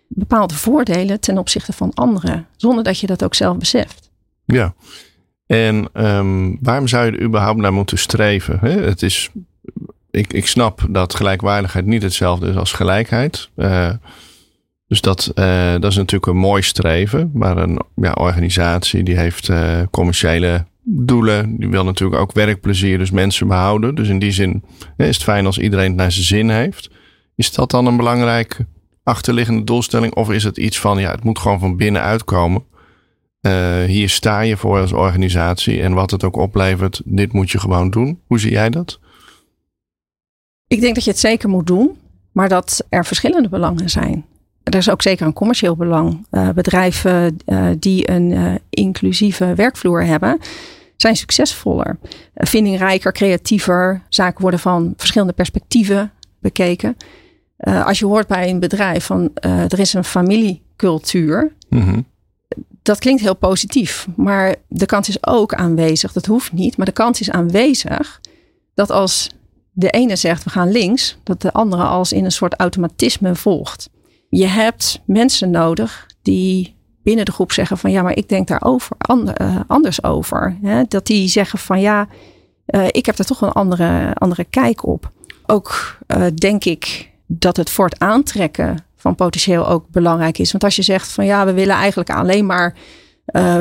bepaalde 0.09 0.55
voordelen 0.55 1.21
ten 1.21 1.39
opzichte 1.39 1.73
van 1.73 1.95
anderen, 1.95 2.47
zonder 2.57 2.85
dat 2.85 2.99
je 2.99 3.07
dat 3.07 3.25
ook 3.25 3.35
zelf 3.35 3.57
beseft. 3.57 4.11
Ja, 4.45 4.75
en 5.47 5.89
um, 5.93 6.59
waarom 6.61 6.89
zou 6.89 7.07
je 7.07 7.13
er 7.13 7.23
überhaupt 7.23 7.61
naar 7.61 7.73
moeten 7.73 7.99
streven? 7.99 8.59
Het 8.61 9.03
is, 9.03 9.31
ik, 10.19 10.33
ik 10.33 10.47
snap 10.47 10.87
dat 10.91 11.15
gelijkwaardigheid 11.15 11.87
niet 11.87 12.03
hetzelfde 12.03 12.49
is 12.49 12.57
als 12.57 12.73
gelijkheid. 12.73 13.51
Uh, 13.57 13.91
dus 14.87 15.01
dat, 15.01 15.33
uh, 15.35 15.73
dat 15.73 15.91
is 15.91 15.97
natuurlijk 15.97 16.27
een 16.27 16.37
mooi 16.37 16.63
streven. 16.63 17.31
Maar 17.35 17.57
een 17.57 17.81
ja, 17.95 18.13
organisatie 18.13 19.03
die 19.03 19.17
heeft 19.17 19.49
uh, 19.49 19.81
commerciële 19.91 20.65
doelen. 20.83 21.57
Die 21.57 21.69
wil 21.69 21.85
natuurlijk 21.85 22.21
ook 22.21 22.33
werkplezier, 22.33 22.99
dus 22.99 23.11
mensen 23.11 23.49
behouden. 23.49 23.95
Dus 23.95 24.09
in 24.09 24.19
die 24.19 24.33
zin 24.33 24.65
is 24.97 25.15
het 25.15 25.23
fijn 25.25 25.47
als 25.47 25.59
iedereen 25.59 25.87
het 25.89 25.97
naar 25.97 26.13
zijn 26.13 26.25
zin 26.25 26.51
heeft. 26.51 26.91
Is 27.37 27.53
dat 27.53 27.71
dan 27.71 27.87
een 27.87 27.97
belangrijke 27.97 28.67
achterliggende 29.03 29.65
doelstelling? 29.65 30.15
Of 30.15 30.31
is 30.31 30.45
het 30.45 30.57
iets 30.57 30.79
van, 30.79 30.99
ja, 30.99 31.11
het 31.11 31.25
moet 31.25 31.39
gewoon 31.39 31.61
van 31.61 31.77
binnenuit 31.77 32.25
komen. 32.25 32.65
Uh, 33.41 33.83
hier 33.83 34.09
sta 34.09 34.41
je 34.41 34.57
voor 34.57 34.81
als 34.81 34.93
organisatie. 34.93 35.83
En 35.83 35.93
wat 35.93 36.11
het 36.11 36.25
ook 36.25 36.37
oplevert, 36.37 37.03
dit 37.05 37.33
moet 37.33 37.51
je 37.51 37.59
gewoon 37.59 37.91
doen. 37.91 38.21
Hoe 38.27 38.41
zie 38.41 38.51
jij 38.51 38.71
dat? 38.71 39.01
Ik 40.69 40.81
denk 40.81 40.95
dat 40.95 41.05
je 41.05 41.11
het 41.11 41.21
zeker 41.21 41.49
moet 41.49 41.67
doen. 41.67 41.97
Maar 42.33 42.49
dat 42.49 42.85
er 42.89 43.05
verschillende 43.05 43.49
belangen 43.49 43.91
zijn 43.91 44.25
er 44.69 44.79
is 44.79 44.91
ook 44.91 45.03
zeker 45.03 45.27
een 45.27 45.33
commercieel 45.33 45.77
belang. 45.77 46.27
Uh, 46.31 46.49
bedrijven 46.51 47.37
uh, 47.47 47.67
die 47.79 48.11
een 48.11 48.31
uh, 48.31 48.55
inclusieve 48.71 49.55
werkvloer 49.55 50.05
hebben, 50.05 50.39
zijn 50.97 51.17
succesvoller, 51.17 51.99
vindingrijker, 52.35 53.13
creatiever. 53.13 54.03
Zaken 54.09 54.41
worden 54.41 54.61
van 54.61 54.95
verschillende 54.97 55.33
perspectieven 55.33 56.13
bekeken. 56.39 56.97
als 57.59 57.99
je 57.99 58.07
hoort 58.07 58.27
bij 58.27 58.51
een 58.51 58.61
bedrijf 58.61 59.05
van 59.05 59.31
er 59.43 59.79
is 59.79 59.95
een 59.95 60.05
familiecultuur. 60.05 61.53
Mm 61.69 62.07
Dat 62.83 62.99
klinkt 62.99 63.23
heel 63.23 63.37
positief, 63.37 64.07
maar 64.17 64.55
de 64.69 64.87
kans 64.87 65.09
is 65.09 65.27
ook 65.27 65.55
aanwezig. 65.55 66.13
Dat 66.13 66.27
hoeft 66.27 66.53
niet, 66.53 66.77
maar 66.77 66.87
de 66.87 66.93
kans 66.93 67.21
is 67.21 67.31
aanwezig 67.31 68.21
dat 68.75 68.91
als 68.91 69.31
de 69.79 69.91
ene 69.91 70.17
zegt 70.17 70.45
we 70.45 70.51
gaan 70.51 70.71
links, 70.71 71.19
dat 71.23 71.41
de 71.41 71.53
andere 71.53 71.83
als 71.83 72.13
in 72.13 72.25
een 72.25 72.33
soort 72.33 72.55
automatisme 72.55 73.35
volgt 73.35 73.89
je 74.29 74.47
hebt 74.47 75.01
mensen 75.05 75.51
nodig 75.51 76.07
die 76.23 76.77
binnen 77.03 77.25
de 77.25 77.33
groep 77.33 77.53
zeggen 77.53 77.79
van 77.79 77.91
ja, 77.91 78.03
maar 78.03 78.17
ik 78.17 78.29
denk 78.29 78.49
daar 78.49 78.63
over, 78.65 78.97
eh, 78.99 79.61
anders 79.67 80.03
over. 80.03 80.57
Hè? 80.63 80.83
Dat 80.89 81.07
die 81.07 81.29
zeggen 81.29 81.59
van 81.59 81.81
ja, 81.81 82.09
uh, 82.67 82.87
ik 82.87 83.07
heb 83.07 83.19
er 83.19 83.25
toch 83.25 83.41
een 83.41 83.53
andere, 83.53 84.15
andere 84.15 84.45
kijk 84.45 84.87
op. 84.87 85.11
Ook 85.47 85.99
uh, 86.07 86.27
denk 86.35 86.65
ik 86.65 87.11
dat 87.27 87.57
het 87.57 87.71
voor 87.71 87.85
het 87.85 87.99
aantrekken 87.99 88.85
van 88.97 89.15
potentieel 89.15 89.69
ook 89.69 89.89
belangrijk 89.91 90.39
is. 90.39 90.51
Want 90.51 90.65
als 90.65 90.77
je 90.77 90.83
zegt 90.83 91.13
van 91.13 91.25
ja, 91.25 91.47
we 91.47 91.53
willen 91.53 91.75
eigenlijk 91.75 92.11
alleen 92.11 92.47
maar 92.47 92.75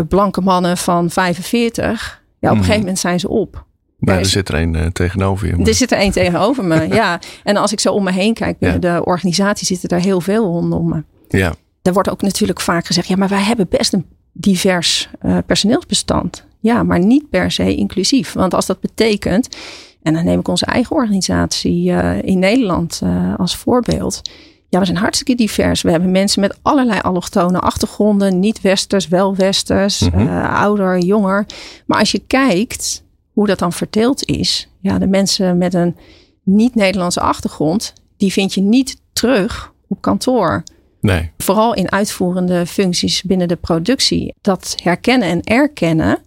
blanke 0.08 0.42
mannen 0.42 0.78
van 0.78 1.10
45. 1.10 2.22
Ja, 2.40 2.50
op 2.50 2.50
een 2.50 2.50
mhm. 2.50 2.58
gegeven 2.58 2.80
moment 2.80 3.00
zijn 3.00 3.20
ze 3.20 3.30
op. 3.30 3.66
Maar 3.98 4.18
er 4.18 4.26
zit 4.26 4.50
er 4.50 4.56
een 4.56 4.74
uh, 4.74 4.86
tegenover 4.86 5.48
je. 5.48 5.66
Er 5.66 5.74
zit 5.74 5.92
er 5.92 5.98
één 5.98 6.12
tegenover 6.12 6.64
me, 6.64 6.88
ja. 7.02 7.20
En 7.44 7.58
als 7.58 7.72
ik 7.72 7.80
zo 7.80 7.94
om 7.94 8.04
me 8.04 8.12
heen 8.12 8.34
kijk, 8.34 8.60
binnen 8.60 8.82
de 8.82 9.02
organisatie 9.04 9.68
zitten 9.68 9.90
er 9.90 10.04
heel 10.04 10.22
veel 10.22 10.46
rondom 10.46 10.90
me. 10.90 11.04
Ja. 11.40 11.56
Er 11.82 11.94
wordt 11.94 12.10
ook 12.10 12.22
natuurlijk 12.22 12.62
vaak 12.62 12.86
gezegd, 12.86 13.08
ja, 13.08 13.16
maar 13.16 13.28
wij 13.28 13.42
hebben 13.42 13.68
best 13.70 13.94
een 13.94 14.06
divers 14.32 15.10
uh, 15.26 15.38
personeelsbestand. 15.46 16.46
Ja, 16.60 16.84
maar 16.84 17.00
niet 17.00 17.30
per 17.30 17.52
se 17.52 17.76
inclusief. 17.76 18.34
Want 18.34 18.54
als 18.54 18.66
dat 18.66 18.80
betekent, 18.80 19.58
en 20.04 20.14
dan 20.14 20.26
neem 20.26 20.40
ik 20.40 20.48
onze 20.48 20.66
eigen 20.66 20.96
organisatie 20.96 21.92
uh, 21.92 22.22
in 22.22 22.40
Nederland 22.40 23.02
als 23.38 23.56
voorbeeld. 23.56 24.22
Ja, 24.70 24.80
we 24.80 24.86
zijn 24.86 24.98
hartstikke 24.98 25.36
divers. 25.36 25.82
We 25.82 25.92
hebben 25.92 26.12
mensen 26.12 26.42
met 26.42 26.58
allerlei 26.62 27.00
allochtone 27.00 27.60
achtergronden. 27.60 28.40
Niet 28.40 28.62
westers, 28.62 29.08
wel 29.08 29.36
westers, 29.36 30.00
mm 30.00 30.10
-hmm. 30.10 30.46
ouder, 30.46 31.00
jonger. 31.00 31.46
Maar 31.86 32.00
als 32.00 32.12
je 32.12 32.22
kijkt 32.28 33.04
hoe 33.38 33.48
dat 33.48 33.60
dan 33.60 33.74
verdeeld 33.74 34.26
is. 34.26 34.70
Ja, 34.80 35.00
de 35.00 35.08
mensen 35.08 35.58
met 35.58 35.74
een 35.74 35.96
niet-Nederlandse 36.44 37.20
achtergrond, 37.22 37.94
die 38.18 38.32
vind 38.32 38.54
je 38.54 38.62
niet 38.62 39.02
terug 39.14 39.74
op 39.88 40.02
kantoor. 40.02 40.64
Nee. 41.02 41.32
Vooral 41.38 41.74
in 41.74 41.92
uitvoerende 41.92 42.66
functies 42.66 43.24
binnen 43.24 43.48
de 43.48 43.56
productie. 43.56 44.34
Dat 44.42 44.76
herkennen 44.84 45.30
en 45.30 45.42
erkennen, 45.44 46.20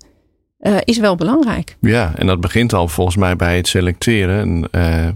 uh, 0.61 0.76
is 0.85 0.99
wel 0.99 1.14
belangrijk. 1.14 1.76
Ja, 1.81 2.12
en 2.17 2.26
dat 2.26 2.40
begint 2.40 2.73
al 2.73 2.88
volgens 2.88 3.17
mij 3.17 3.37
bij 3.37 3.57
het 3.57 3.69
selecteren. 3.69 4.40
En, 4.40 4.69
uh, 4.73 5.09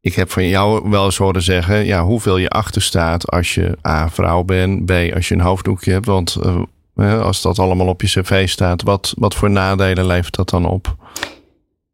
ik 0.00 0.14
heb 0.14 0.30
van 0.30 0.48
jou 0.48 0.90
wel 0.90 1.04
eens 1.04 1.16
horen 1.16 1.42
zeggen, 1.42 1.84
ja, 1.84 2.04
hoeveel 2.04 2.36
je 2.36 2.48
achter 2.48 2.82
staat 2.82 3.30
als 3.30 3.54
je 3.54 3.78
A, 3.86 4.10
vrouw 4.10 4.42
bent, 4.42 4.84
B, 4.84 4.90
als 5.14 5.28
je 5.28 5.34
een 5.34 5.40
hoofddoekje 5.40 5.92
hebt. 5.92 6.06
Want 6.06 6.36
uh, 6.44 6.62
als 6.96 7.42
dat 7.42 7.58
allemaal 7.58 7.88
op 7.88 8.00
je 8.00 8.06
cv 8.06 8.48
staat, 8.48 8.82
wat, 8.82 9.14
wat 9.16 9.34
voor 9.34 9.50
nadelen 9.50 10.06
levert 10.06 10.34
dat 10.34 10.48
dan 10.48 10.66
op? 10.66 10.96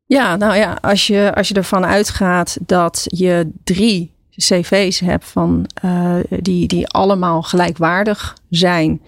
Ja, 0.07 0.37
nou 0.37 0.57
ja, 0.57 0.79
als 0.81 1.07
je, 1.07 1.35
als 1.35 1.49
je 1.49 1.55
ervan 1.55 1.87
uitgaat 1.87 2.59
dat 2.61 3.05
je 3.07 3.51
drie 3.65 4.13
cv's 4.37 5.01
hebt 5.01 5.25
van, 5.25 5.67
uh, 5.85 6.15
die, 6.29 6.67
die 6.67 6.89
allemaal 6.89 7.43
gelijkwaardig 7.43 8.37
zijn 8.51 9.01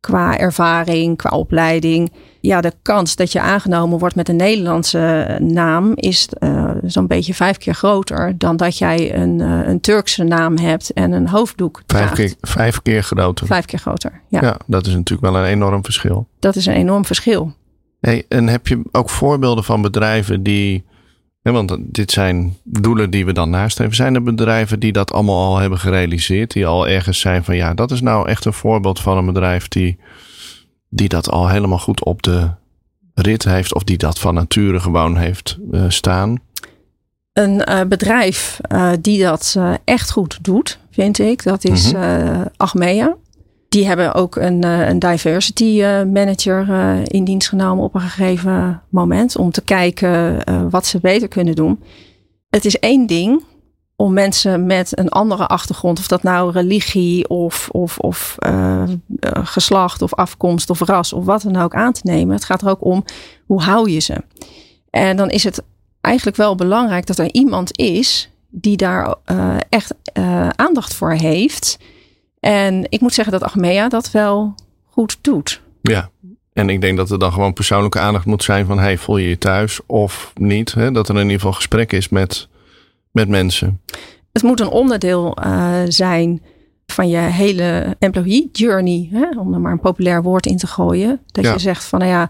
qua 0.00 0.38
ervaring, 0.38 1.16
qua 1.16 1.30
opleiding. 1.30 2.12
Ja, 2.46 2.60
de 2.60 2.72
kans 2.82 3.16
dat 3.16 3.32
je 3.32 3.40
aangenomen 3.40 3.98
wordt 3.98 4.14
met 4.14 4.28
een 4.28 4.36
Nederlandse 4.36 5.36
naam 5.40 5.92
is 5.94 6.28
uh, 6.40 6.70
zo'n 6.82 7.06
beetje 7.06 7.34
vijf 7.34 7.56
keer 7.56 7.74
groter 7.74 8.38
dan 8.38 8.56
dat 8.56 8.78
jij 8.78 9.14
een, 9.14 9.38
uh, 9.38 9.68
een 9.68 9.80
Turkse 9.80 10.24
naam 10.24 10.58
hebt 10.58 10.92
en 10.92 11.12
een 11.12 11.28
hoofddoek 11.28 11.82
vijf 11.86 12.10
Keer, 12.10 12.34
vijf 12.40 12.82
keer 12.82 13.02
groter? 13.02 13.46
Vijf 13.46 13.64
keer 13.64 13.78
groter, 13.78 14.20
ja. 14.28 14.40
ja. 14.40 14.56
dat 14.66 14.86
is 14.86 14.94
natuurlijk 14.94 15.32
wel 15.32 15.42
een 15.42 15.48
enorm 15.48 15.84
verschil. 15.84 16.28
Dat 16.38 16.56
is 16.56 16.66
een 16.66 16.74
enorm 16.74 17.04
verschil. 17.04 17.54
Hey, 18.00 18.24
en 18.28 18.48
heb 18.48 18.66
je 18.66 18.82
ook 18.92 19.10
voorbeelden 19.10 19.64
van 19.64 19.82
bedrijven 19.82 20.42
die 20.42 20.84
want 21.42 21.76
dit 21.80 22.10
zijn 22.10 22.56
doelen 22.64 23.10
die 23.10 23.26
we 23.26 23.32
dan 23.32 23.50
nastreven. 23.50 23.94
Zijn 23.94 24.14
er 24.14 24.22
bedrijven 24.22 24.80
die 24.80 24.92
dat 24.92 25.12
allemaal 25.12 25.44
al 25.44 25.58
hebben 25.58 25.78
gerealiseerd? 25.78 26.52
Die 26.52 26.66
al 26.66 26.88
ergens 26.88 27.20
zijn 27.20 27.44
van 27.44 27.56
ja, 27.56 27.74
dat 27.74 27.90
is 27.90 28.00
nou 28.00 28.28
echt 28.28 28.44
een 28.44 28.52
voorbeeld 28.52 29.00
van 29.00 29.16
een 29.16 29.26
bedrijf 29.26 29.68
die, 29.68 29.98
die 30.88 31.08
dat 31.08 31.30
al 31.30 31.48
helemaal 31.48 31.78
goed 31.78 32.04
op 32.04 32.22
de 32.22 32.50
rit 33.14 33.44
heeft. 33.44 33.74
Of 33.74 33.84
die 33.84 33.98
dat 33.98 34.18
van 34.18 34.34
nature 34.34 34.80
gewoon 34.80 35.16
heeft 35.16 35.58
uh, 35.70 35.84
staan? 35.88 36.36
Een 37.32 37.70
uh, 37.70 37.80
bedrijf 37.88 38.60
uh, 38.72 38.92
die 39.00 39.22
dat 39.22 39.58
echt 39.84 40.10
goed 40.10 40.38
doet, 40.44 40.78
vind 40.90 41.18
ik. 41.18 41.42
Dat 41.42 41.64
is 41.64 41.92
mm 41.92 42.00
-hmm. 42.00 42.48
Achmea. 42.56 43.16
Die 43.68 43.86
hebben 43.86 44.14
ook 44.14 44.36
een, 44.36 44.62
eh, 44.64 44.88
een 44.88 44.98
diversity 44.98 45.82
eh, 45.82 46.02
manager 46.02 46.70
eh, 46.70 47.04
in 47.04 47.24
dienst 47.24 47.48
genomen 47.48 47.84
op 47.84 47.94
een 47.94 48.00
gegeven 48.00 48.82
moment. 48.88 49.36
Om 49.36 49.50
te 49.50 49.62
kijken 49.62 50.38
wat 50.70 50.86
ze 50.86 51.00
beter 51.00 51.28
kunnen 51.28 51.54
doen. 51.54 51.82
Het 52.48 52.64
is 52.64 52.78
één 52.78 53.06
ding 53.06 53.42
om 53.96 54.12
mensen 54.12 54.66
met 54.66 54.98
een 54.98 55.08
andere 55.08 55.46
achtergrond, 55.46 55.98
of 55.98 56.06
dat 56.06 56.22
nou 56.22 56.52
religie 56.52 57.28
of, 57.28 57.68
of, 57.70 57.98
of 57.98 58.36
uh, 58.46 58.82
geslacht 59.42 60.02
of 60.02 60.14
afkomst 60.14 60.70
of 60.70 60.80
ras 60.80 61.12
of 61.12 61.24
wat 61.24 61.42
dan 61.42 61.56
ook 61.56 61.74
aan 61.74 61.92
te 61.92 62.00
nemen. 62.04 62.34
Het 62.34 62.44
gaat 62.44 62.62
er 62.62 62.68
ook 62.68 62.84
om 62.84 63.04
hoe 63.46 63.62
hou 63.62 63.90
je 63.90 63.98
ze. 63.98 64.24
En 64.90 65.16
dan 65.16 65.30
is 65.30 65.44
het 65.44 65.62
eigenlijk 66.00 66.36
wel 66.36 66.54
belangrijk 66.54 67.06
dat 67.06 67.18
er 67.18 67.32
iemand 67.32 67.78
is 67.78 68.30
die 68.48 68.76
daar 68.76 69.14
uh, 69.26 69.56
echt 69.68 69.94
aandacht 70.56 70.94
voor 70.94 71.12
heeft. 71.12 71.78
En 72.40 72.86
ik 72.88 73.00
moet 73.00 73.14
zeggen 73.14 73.32
dat 73.32 73.42
Achmea 73.42 73.88
dat 73.88 74.10
wel 74.10 74.54
goed 74.84 75.18
doet. 75.20 75.60
Ja, 75.82 76.10
en 76.52 76.68
ik 76.68 76.80
denk 76.80 76.96
dat 76.96 77.10
er 77.10 77.18
dan 77.18 77.32
gewoon 77.32 77.52
persoonlijke 77.52 77.98
aandacht 77.98 78.24
moet 78.24 78.42
zijn 78.42 78.66
van... 78.66 78.78
hey, 78.78 78.98
voel 78.98 79.16
je 79.16 79.28
je 79.28 79.38
thuis 79.38 79.80
of 79.86 80.32
niet? 80.34 80.72
Hè? 80.72 80.92
Dat 80.92 81.08
er 81.08 81.14
in 81.14 81.20
ieder 81.22 81.36
geval 81.36 81.52
gesprek 81.52 81.92
is 81.92 82.08
met, 82.08 82.48
met 83.16 83.28
mensen. 83.28 83.80
Het 84.32 84.42
moet 84.42 84.60
een 84.60 84.68
onderdeel 84.68 85.36
uh, 85.46 85.78
zijn 85.88 86.42
van 86.86 87.08
je 87.08 87.16
hele 87.16 87.96
employee 87.98 88.48
journey. 88.52 89.08
Hè? 89.12 89.38
Om 89.38 89.54
er 89.54 89.60
maar 89.60 89.72
een 89.72 89.80
populair 89.80 90.22
woord 90.22 90.46
in 90.46 90.56
te 90.56 90.66
gooien. 90.66 91.20
Dat 91.26 91.44
ja. 91.44 91.52
je 91.52 91.58
zegt 91.58 91.84
van 91.84 91.98
nou 91.98 92.10
ja, 92.10 92.28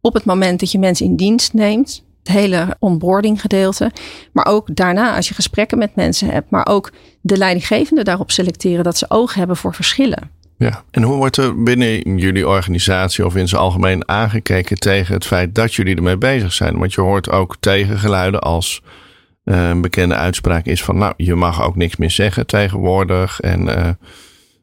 op 0.00 0.14
het 0.14 0.24
moment 0.24 0.60
dat 0.60 0.72
je 0.72 0.78
mensen 0.78 1.06
in 1.06 1.16
dienst 1.16 1.52
neemt 1.52 2.04
het 2.22 2.36
hele 2.36 2.76
onboarding 2.78 3.40
gedeelte. 3.40 3.90
Maar 4.32 4.46
ook 4.46 4.76
daarna, 4.76 5.16
als 5.16 5.28
je 5.28 5.34
gesprekken 5.34 5.78
met 5.78 5.96
mensen 5.96 6.28
hebt, 6.28 6.50
maar 6.50 6.66
ook 6.66 6.92
de 7.20 7.36
leidinggevende 7.36 8.02
daarop 8.02 8.30
selecteren 8.30 8.84
dat 8.84 8.98
ze 8.98 9.10
oog 9.10 9.34
hebben 9.34 9.56
voor 9.56 9.74
verschillen. 9.74 10.30
Ja, 10.56 10.82
en 10.90 11.02
hoe 11.02 11.16
wordt 11.16 11.36
er 11.36 11.62
binnen 11.62 12.16
jullie 12.16 12.48
organisatie 12.48 13.26
of 13.26 13.36
in 13.36 13.48
zijn 13.48 13.60
algemeen 13.60 14.08
aangekeken 14.08 14.78
tegen 14.78 15.14
het 15.14 15.26
feit 15.26 15.54
dat 15.54 15.74
jullie 15.74 15.96
ermee 15.96 16.18
bezig 16.18 16.52
zijn? 16.52 16.78
Want 16.78 16.94
je 16.94 17.00
hoort 17.00 17.30
ook 17.30 17.56
tegengeluiden 17.60 18.40
als 18.40 18.82
een 19.44 19.80
bekende 19.80 20.14
uitspraak 20.14 20.66
is 20.66 20.84
van, 20.84 20.98
nou, 20.98 21.12
je 21.16 21.34
mag 21.34 21.62
ook 21.62 21.76
niks 21.76 21.96
meer 21.96 22.10
zeggen 22.10 22.46
tegenwoordig 22.46 23.40
en 23.40 23.66
uh, 23.66 23.88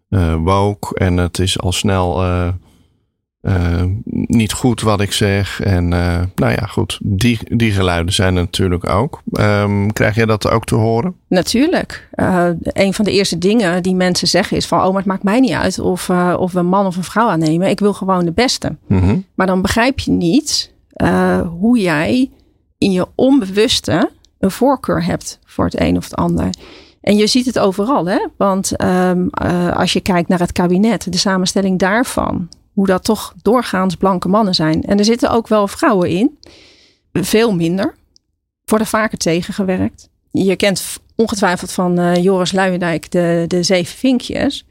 uh, 0.10 0.36
woke 0.36 0.96
en 1.00 1.18
het 1.18 1.40
is 1.40 1.60
al 1.60 1.72
snel 1.72 2.24
uh, 2.24 3.84
niet 4.12 4.54
goed 4.54 4.82
wat 4.82 5.02
ik 5.02 5.12
zeg. 5.12 5.62
En 5.62 5.88
nou 6.36 6.52
ja, 6.52 6.66
goed, 6.66 7.00
die, 7.04 7.40
die 7.44 7.72
geluiden 7.72 8.14
zijn 8.14 8.36
er 8.36 8.42
natuurlijk 8.42 8.90
ook. 8.90 9.22
Um, 9.32 9.94
krijg 9.94 10.16
jij 10.16 10.26
dat 10.26 10.50
ook 10.50 10.66
te 10.66 10.76
horen? 10.76 11.16
Natuurlijk. 11.28 12.10
Uh, 12.16 12.50
een 12.64 12.94
van 12.94 13.06
de 13.06 13.12
eerste 13.12 13.38
dingen 13.38 13.84
die 13.84 13.96
mensen 13.96 14.28
zeggen 14.28 14.58
is 14.58 14.66
van... 14.66 14.80
oh, 14.80 14.88
maar 14.88 14.98
het 14.98 15.06
maakt 15.06 15.24
mij 15.24 15.40
niet 15.40 15.52
uit 15.52 15.80
of, 15.80 16.10
of 16.38 16.52
we 16.52 16.60
een 16.60 16.66
man 16.66 16.86
of 16.86 16.96
een 16.96 17.04
vrouw 17.04 17.28
aannemen. 17.28 17.70
Ik 17.70 17.80
wil 17.80 17.94
gewoon 17.94 18.26
de 18.26 18.32
beste. 18.32 18.76
Mm 18.88 19.00
-hmm. 19.00 19.26
Maar 19.36 19.48
dan 19.48 19.62
begrijp 19.62 20.00
je 20.00 20.12
niet 20.12 20.74
hoe 21.60 21.80
jij 21.80 22.30
in 22.78 22.92
je 22.92 23.08
onbewuste... 23.16 24.10
een 24.42 24.52
voorkeur 24.52 25.06
hebt 25.06 25.40
voor 25.46 25.66
het 25.66 25.80
een 25.80 25.98
of 25.98 26.04
het 26.04 26.16
ander. 26.16 26.50
En 27.02 27.16
je 27.16 27.28
ziet 27.28 27.46
het 27.46 27.60
overal, 27.60 28.06
hè? 28.06 28.28
Want 28.38 28.84
um, 28.84 29.30
als 29.74 29.94
je 29.94 30.02
kijkt 30.02 30.30
naar 30.30 30.40
het 30.40 30.52
kabinet, 30.52 31.12
de 31.12 31.18
samenstelling 31.18 31.80
daarvan 31.80 32.50
hoe 32.74 32.86
dat 32.86 33.04
toch 33.04 33.34
doorgaans 33.42 33.96
blanke 33.96 34.28
mannen 34.28 34.56
zijn. 34.56 34.84
En 34.84 34.98
er 34.98 35.06
zitten 35.06 35.32
ook 35.32 35.48
wel 35.48 35.68
vrouwen 35.68 36.10
in. 36.10 36.38
Veel 37.14 37.56
minder. 37.56 37.96
Worden 38.66 38.88
vaker 38.88 39.18
tegengewerkt. 39.18 40.10
Je 40.32 40.56
kent 40.56 41.00
ongetwijfeld 41.16 41.72
van 41.72 42.00
uh, 42.00 42.16
Joris 42.16 42.52
Luijendijk 42.52 43.12
de, 43.12 43.46
de 43.48 43.64
zeven 43.64 43.98
vinkjes. 43.98 44.66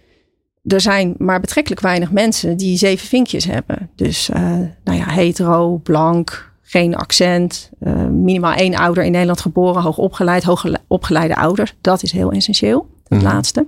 Er 0.65 0.81
zijn 0.81 1.15
maar 1.19 1.41
betrekkelijk 1.41 1.81
weinig 1.81 2.11
mensen 2.11 2.57
die 2.57 2.77
zeven 2.77 3.09
vinkjes 3.09 3.45
hebben. 3.45 3.91
Dus 3.95 4.31
uh, 4.31 4.41
nou 4.85 4.99
ja, 4.99 5.09
hetero, 5.09 5.77
blank, 5.77 6.50
geen 6.71 6.97
accent, 6.97 7.71
uh, 7.81 8.07
minimaal 8.07 8.55
één 8.55 8.75
ouder 8.75 9.05
in 9.05 9.11
Nederland 9.11 9.41
geboren, 9.41 9.83
hoog 9.83 9.99
opgeleid, 9.99 10.45
hoog 10.45 10.65
opgeleide 10.87 11.37
ouders. 11.37 11.75
Dat 11.81 12.03
is 12.03 12.13
heel 12.13 12.31
essentieel, 12.31 12.89
het 13.09 13.19
mm. 13.19 13.25
laatste. 13.25 13.67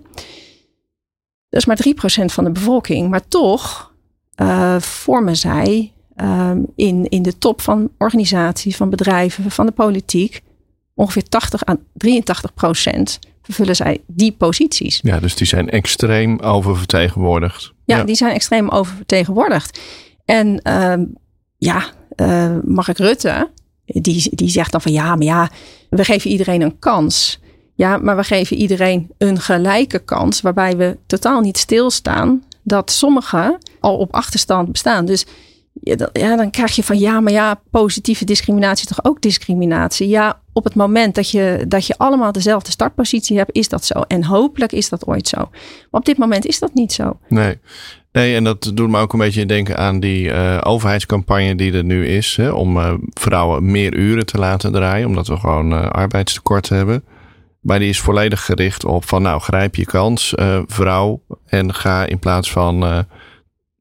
Dat 1.48 1.60
is 1.60 1.64
maar 1.64 1.78
3% 2.22 2.24
van 2.24 2.44
de 2.44 2.50
bevolking, 2.50 3.10
maar 3.10 3.28
toch 3.28 3.92
uh, 4.36 4.78
vormen 4.78 5.36
zij 5.36 5.92
um, 6.16 6.66
in, 6.76 7.08
in 7.08 7.22
de 7.22 7.38
top 7.38 7.60
van 7.60 7.90
organisaties, 7.98 8.76
van 8.76 8.90
bedrijven, 8.90 9.50
van 9.50 9.66
de 9.66 9.72
politiek, 9.72 10.42
ongeveer 10.94 11.28
80 11.28 11.68
à 11.68 11.76
83 11.92 12.54
procent 12.54 13.18
vervullen 13.42 13.76
zij 13.76 14.00
die 14.06 14.32
posities. 14.32 15.00
Ja, 15.02 15.20
dus 15.20 15.34
die 15.34 15.46
zijn 15.46 15.70
extreem 15.70 16.38
oververtegenwoordigd. 16.38 17.72
Ja, 17.84 17.96
ja. 17.96 18.04
die 18.04 18.14
zijn 18.14 18.34
extreem 18.34 18.68
oververtegenwoordigd. 18.68 19.80
En 20.24 20.60
uh, 20.68 20.94
ja, 21.58 21.92
uh, 22.16 22.56
Mark 22.64 22.98
Rutte, 22.98 23.50
die, 23.84 24.28
die 24.34 24.48
zegt 24.48 24.72
dan 24.72 24.80
van 24.80 24.92
ja, 24.92 25.14
maar 25.14 25.24
ja, 25.24 25.50
we 25.90 26.04
geven 26.04 26.30
iedereen 26.30 26.62
een 26.62 26.78
kans. 26.78 27.40
Ja, 27.74 27.96
maar 27.96 28.16
we 28.16 28.24
geven 28.24 28.56
iedereen 28.56 29.10
een 29.18 29.40
gelijke 29.40 29.98
kans, 29.98 30.40
waarbij 30.40 30.76
we 30.76 30.98
totaal 31.06 31.40
niet 31.40 31.58
stilstaan 31.58 32.42
dat 32.62 32.90
sommigen 32.90 33.58
al 33.80 33.96
op 33.96 34.14
achterstand 34.14 34.72
bestaan. 34.72 35.04
Dus 35.04 35.26
ja, 36.12 36.36
dan 36.36 36.50
krijg 36.50 36.76
je 36.76 36.82
van 36.82 36.98
ja, 36.98 37.20
maar 37.20 37.32
ja, 37.32 37.60
positieve 37.70 38.24
discriminatie 38.24 38.88
is 38.88 38.96
toch 38.96 39.04
ook 39.04 39.22
discriminatie? 39.22 40.08
Ja, 40.08 40.40
op 40.52 40.64
het 40.64 40.74
moment 40.74 41.14
dat 41.14 41.30
je, 41.30 41.64
dat 41.68 41.86
je 41.86 41.94
allemaal 41.98 42.32
dezelfde 42.32 42.70
startpositie 42.70 43.36
hebt, 43.36 43.56
is 43.56 43.68
dat 43.68 43.84
zo. 43.84 44.00
En 44.00 44.24
hopelijk 44.24 44.72
is 44.72 44.88
dat 44.88 45.06
ooit 45.06 45.28
zo. 45.28 45.36
Maar 45.36 46.00
op 46.00 46.04
dit 46.04 46.18
moment 46.18 46.46
is 46.46 46.58
dat 46.58 46.74
niet 46.74 46.92
zo. 46.92 47.18
Nee. 47.28 47.58
Nee, 48.12 48.34
en 48.34 48.44
dat 48.44 48.70
doet 48.74 48.90
me 48.90 48.98
ook 48.98 49.12
een 49.12 49.18
beetje 49.18 49.46
denken 49.46 49.76
aan 49.76 50.00
die 50.00 50.24
uh, 50.28 50.60
overheidscampagne 50.62 51.54
die 51.54 51.72
er 51.72 51.84
nu 51.84 52.06
is. 52.06 52.36
Hè, 52.36 52.50
om 52.50 52.76
uh, 52.76 52.92
vrouwen 53.10 53.70
meer 53.70 53.94
uren 53.94 54.26
te 54.26 54.38
laten 54.38 54.72
draaien, 54.72 55.06
omdat 55.06 55.26
we 55.26 55.36
gewoon 55.36 55.72
uh, 55.72 55.88
arbeidstekort 55.88 56.68
hebben. 56.68 57.04
Maar 57.60 57.78
die 57.78 57.88
is 57.88 58.00
volledig 58.00 58.44
gericht 58.44 58.84
op 58.84 59.04
van 59.04 59.22
nou 59.22 59.40
grijp 59.40 59.74
je 59.74 59.84
kans 59.84 60.34
vrouw 60.66 61.22
en 61.46 61.74
ga 61.74 62.06
in 62.06 62.18
plaats 62.18 62.52
van 62.52 63.06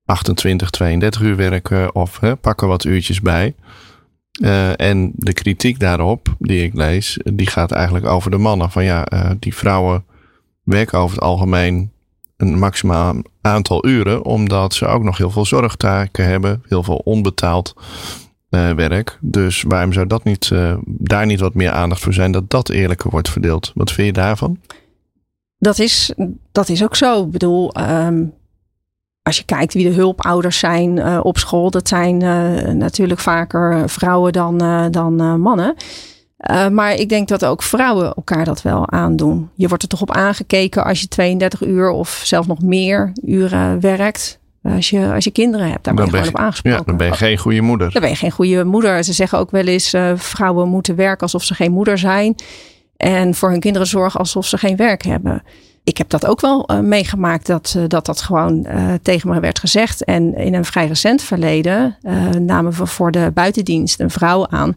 28, 0.06 0.70
32 0.70 1.22
uur 1.22 1.36
werken 1.36 1.96
of 1.96 2.22
uh, 2.22 2.32
pak 2.42 2.62
er 2.62 2.68
wat 2.68 2.84
uurtjes 2.84 3.22
bij. 3.22 3.56
Uh, 4.42 4.80
en 4.80 5.12
de 5.16 5.34
kritiek 5.34 5.80
daarop 5.80 6.36
die 6.40 6.64
ik 6.64 6.74
lees, 6.74 7.20
die 7.24 7.48
gaat 7.48 7.72
eigenlijk 7.72 8.06
over 8.06 8.32
de 8.32 8.38
mannen. 8.38 8.72
Van 8.72 8.84
ja, 8.84 9.12
uh, 9.14 9.32
die 9.40 9.56
vrouwen 9.56 10.06
werken 10.64 11.00
over 11.00 11.16
het 11.16 11.26
algemeen 11.26 11.92
een 12.38 12.60
maximaal 12.60 13.16
aantal 13.42 13.88
uren, 13.88 14.26
omdat 14.26 14.74
ze 14.74 14.86
ook 14.86 15.04
nog 15.04 15.18
heel 15.18 15.32
veel 15.32 15.46
zorgtaken 15.46 16.26
hebben, 16.26 16.64
heel 16.68 16.84
veel 16.84 17.02
onbetaald 17.04 17.74
uh, 18.50 18.72
werk. 18.72 19.18
Dus 19.22 19.64
waarom 19.68 19.94
zou 19.94 20.08
dat 20.08 20.24
niet, 20.24 20.52
daar 20.86 21.26
niet 21.26 21.40
wat 21.40 21.54
meer 21.54 21.72
aandacht 21.72 22.02
voor 22.02 22.14
zijn, 22.14 22.32
dat 22.32 22.50
dat 22.50 22.70
eerlijker 22.70 23.10
wordt 23.10 23.30
verdeeld? 23.30 23.72
Wat 23.76 23.92
vind 23.92 24.08
je 24.08 24.14
daarvan? 24.14 24.60
Dat 25.58 25.80
is, 25.80 26.14
dat 26.52 26.70
is 26.70 26.84
ook 26.84 26.96
zo. 26.96 27.24
Ik 27.24 27.32
bedoel, 27.32 27.80
um, 27.80 28.34
als 29.24 29.38
je 29.38 29.44
kijkt 29.46 29.74
wie 29.74 29.90
de 29.90 29.96
hulpouders 29.96 30.60
zijn 30.60 31.22
op 31.24 31.38
school, 31.38 31.72
dat 31.72 31.88
zijn 31.88 32.18
natuurlijk 32.78 33.20
vaker 33.20 33.90
vrouwen 33.90 34.34
dan, 34.34 34.58
dan 34.92 35.40
mannen. 35.42 35.76
maar 36.72 36.94
ik 36.94 37.10
denk 37.10 37.28
dat 37.28 37.46
ook 37.46 37.64
vrouwen 37.64 38.14
elkaar 38.14 38.46
dat 38.46 38.62
wel 38.62 38.90
aandoen. 38.90 39.50
Je 39.56 39.68
wordt 39.68 39.84
er 39.84 39.90
toch 39.90 40.02
op 40.02 40.12
aangekeken 40.12 40.84
als 40.84 41.02
je 41.02 41.08
32 41.08 41.62
uur 41.62 41.90
of 41.90 42.22
zelfs 42.24 42.48
nog 42.48 42.62
meer 42.62 43.12
uren 43.26 43.80
werkt. 43.80 44.40
Als 44.64 44.90
je, 44.90 45.12
als 45.14 45.24
je 45.24 45.32
kinderen 45.32 45.70
hebt, 45.70 45.84
daar 45.84 45.94
ben 45.94 46.06
je 46.06 46.12
gewoon 46.12 46.28
op 46.28 46.38
aangesproken. 46.38 46.80
Ja, 46.80 46.86
dan 46.86 46.98
ben 46.98 47.08
je 47.08 47.14
geen 47.14 47.38
goede 47.38 47.62
moeder. 47.62 47.92
Dan 47.92 48.02
ben 48.02 48.12
je 48.12 48.16
geen 48.16 48.32
goede 48.32 48.64
moeder. 48.64 49.04
Ze 49.04 49.14
zeggen 49.14 49.40
ook 49.40 49.52
wel 49.52 49.66
eens, 49.66 49.96
vrouwen 50.16 50.68
moeten 50.68 50.96
werken 50.96 51.22
alsof 51.22 51.44
ze 51.44 51.54
geen 51.54 51.72
moeder 51.72 51.98
zijn. 51.98 52.36
En 52.98 53.36
voor 53.36 53.50
hun 53.50 53.60
kinderen 53.60 53.88
zorgen 53.88 54.20
alsof 54.20 54.46
ze 54.46 54.58
geen 54.58 54.76
werk 54.76 55.04
hebben. 55.04 55.44
Ik 55.84 55.98
heb 55.98 56.10
dat 56.10 56.26
ook 56.26 56.41
wel 56.41 56.72
uh, 56.72 56.80
meegemaakt, 56.80 57.46
dat, 57.46 57.74
uh, 57.78 57.84
dat 57.88 58.06
dat 58.06 58.22
gewoon 58.22 58.67
tegen 59.02 59.30
me 59.30 59.39
werd 59.39 59.60
gezegd. 59.60 60.04
En 60.04 60.36
in 60.36 60.54
een 60.54 60.65
vrij 60.65 60.88
recent 60.88 61.22
verleden 61.22 61.98
namen 62.39 62.72
we 62.72 62.86
voor 62.86 63.12
de 63.12 63.32
buitendienst 63.34 64.00
een 64.00 64.10
vrouw 64.10 64.48
aan. 64.48 64.76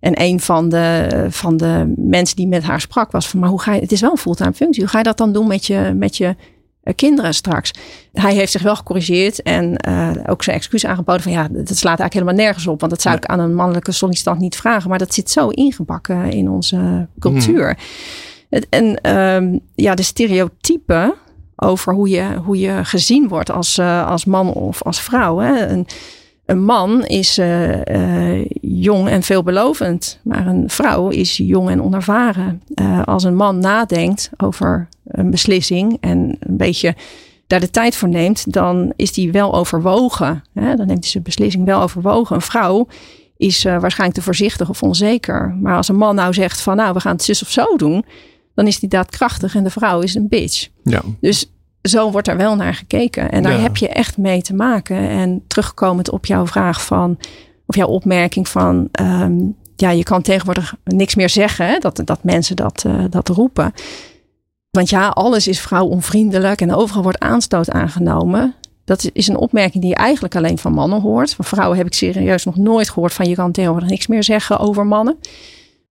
En 0.00 0.22
een 0.22 0.40
van 0.40 0.68
de, 0.68 1.26
van 1.30 1.56
de 1.56 1.94
mensen 1.96 2.36
die 2.36 2.46
met 2.46 2.62
haar 2.62 2.80
sprak 2.80 3.10
was 3.10 3.28
van, 3.28 3.40
maar 3.40 3.48
hoe 3.48 3.60
ga 3.60 3.74
je, 3.74 3.80
het 3.80 3.92
is 3.92 4.00
wel 4.00 4.10
een 4.10 4.16
fulltime 4.16 4.52
functie. 4.52 4.82
Hoe 4.82 4.90
ga 4.90 4.98
je 4.98 5.04
dat 5.04 5.16
dan 5.16 5.32
doen 5.32 5.46
met 5.46 5.66
je, 5.66 5.92
met 5.96 6.16
je 6.16 6.36
eh, 6.84 6.94
kinderen 6.94 7.34
straks. 7.34 7.70
Hij 8.12 8.34
heeft 8.34 8.52
zich 8.52 8.62
wel 8.62 8.76
gecorrigeerd 8.76 9.42
en 9.42 9.86
ook 10.26 10.42
zijn 10.42 10.56
excuus 10.56 10.86
aangeboden 10.86 11.22
van 11.22 11.32
ja, 11.32 11.48
dat 11.50 11.76
slaat 11.76 11.98
eigenlijk 11.98 12.12
helemaal 12.12 12.34
nergens 12.34 12.66
op. 12.66 12.80
Want 12.80 12.92
dat 12.92 13.02
zou 13.02 13.16
ik 13.16 13.26
aan 13.26 13.38
een 13.38 13.54
mannelijke 13.54 13.92
sollicitant 13.92 14.40
niet 14.40 14.56
vragen. 14.56 14.90
Maar 14.90 14.98
dat 14.98 15.14
zit 15.14 15.30
zo 15.30 15.48
ingebakken 15.48 16.30
in 16.30 16.50
onze 16.50 17.08
cultuur. 17.18 17.78
En 18.68 19.16
um, 19.16 19.60
ja, 19.74 19.94
de 19.94 20.02
stereotypen 20.02 21.14
over 21.56 21.94
hoe 21.94 22.08
je, 22.08 22.36
hoe 22.44 22.58
je 22.58 22.84
gezien 22.84 23.28
wordt 23.28 23.50
als, 23.50 23.78
uh, 23.78 24.10
als 24.10 24.24
man 24.24 24.52
of 24.52 24.82
als 24.82 25.00
vrouw. 25.00 25.38
Hè. 25.38 25.66
Een, 25.66 25.86
een 26.46 26.64
man 26.64 27.04
is 27.04 27.38
uh, 27.38 28.44
jong 28.60 29.08
en 29.08 29.22
veelbelovend, 29.22 30.20
maar 30.22 30.46
een 30.46 30.70
vrouw 30.70 31.08
is 31.08 31.36
jong 31.36 31.70
en 31.70 31.82
onervaren. 31.82 32.62
als 33.04 33.24
een 33.24 33.36
man 33.36 33.58
nadenkt 33.58 34.30
over 34.36 34.88
een 35.04 35.30
beslissing 35.30 35.96
en 36.00 36.36
een 36.40 36.56
beetje 36.56 36.94
daar 37.46 37.60
de 37.60 37.70
tijd 37.70 37.96
voor 37.96 38.08
neemt, 38.08 38.52
dan 38.52 38.92
is 38.96 39.12
die 39.12 39.32
wel 39.32 39.54
overwogen. 39.54 40.44
Hè? 40.52 40.74
Dan 40.74 40.86
neemt 40.86 41.02
hij 41.02 41.10
zijn 41.10 41.22
beslissing 41.22 41.64
wel 41.64 41.80
overwogen. 41.80 42.36
Een 42.36 42.42
vrouw 42.42 42.86
is 43.36 43.62
waarschijnlijk 43.62 44.18
te 44.18 44.24
voorzichtig 44.24 44.68
of 44.68 44.82
onzeker. 44.82 45.56
Maar 45.60 45.76
als 45.76 45.88
een 45.88 45.96
man 45.96 46.14
nou 46.14 46.32
zegt 46.34 46.60
van 46.60 46.76
nou, 46.76 46.92
we 46.92 47.00
gaan 47.00 47.12
het 47.12 47.22
zus 47.22 47.42
of 47.42 47.50
zo 47.50 47.76
doen, 47.76 48.04
dan 48.54 48.66
is 48.66 48.80
die 48.80 48.88
daadkrachtig 48.88 49.54
en 49.54 49.64
de 49.64 49.70
vrouw 49.70 50.00
is 50.00 50.14
een 50.14 50.28
bitch. 50.28 50.68
Ja. 50.82 51.02
Dus 51.20 51.50
zo 51.82 52.10
wordt 52.10 52.28
er 52.28 52.36
wel 52.36 52.56
naar 52.56 52.74
gekeken. 52.74 53.30
En 53.30 53.42
daar 53.42 53.60
heb 53.60 53.76
je 53.76 53.88
echt 53.88 54.16
mee 54.16 54.42
te 54.42 54.54
maken. 54.54 55.08
En 55.08 55.42
terugkomend 55.46 56.10
op 56.10 56.26
jouw 56.26 56.46
vraag 56.46 56.84
van, 56.84 57.18
of 57.66 57.76
jouw 57.76 57.88
opmerking 57.88 58.48
van, 58.48 58.88
um, 59.00 59.56
ja, 59.76 59.90
je 59.90 60.02
kan 60.02 60.22
tegenwoordig 60.22 60.74
niks 60.84 61.14
meer 61.14 61.28
zeggen, 61.28 61.66
hè? 61.66 61.78
Dat, 61.78 62.00
dat 62.04 62.24
mensen 62.24 62.56
dat, 62.56 62.84
uh, 62.86 63.04
dat 63.10 63.28
roepen. 63.28 63.72
Want 64.70 64.88
ja, 64.88 65.08
alles 65.08 65.48
is 65.48 65.60
vrouwonvriendelijk 65.60 66.60
en 66.60 66.74
overal 66.74 67.02
wordt 67.02 67.18
aanstoot 67.18 67.70
aangenomen. 67.70 68.54
Dat 68.84 69.10
is 69.12 69.28
een 69.28 69.36
opmerking 69.36 69.82
die 69.82 69.92
je 69.92 69.98
eigenlijk 69.98 70.36
alleen 70.36 70.58
van 70.58 70.72
mannen 70.72 71.00
hoort. 71.00 71.34
Van 71.34 71.44
vrouwen 71.44 71.76
heb 71.76 71.86
ik 71.86 71.94
serieus 71.94 72.44
nog 72.44 72.56
nooit 72.56 72.90
gehoord 72.90 73.12
van 73.12 73.28
je 73.28 73.34
kan 73.34 73.52
tegenwoordig 73.52 73.88
niks 73.88 74.06
meer 74.06 74.24
zeggen 74.24 74.58
over 74.58 74.86
mannen. 74.86 75.16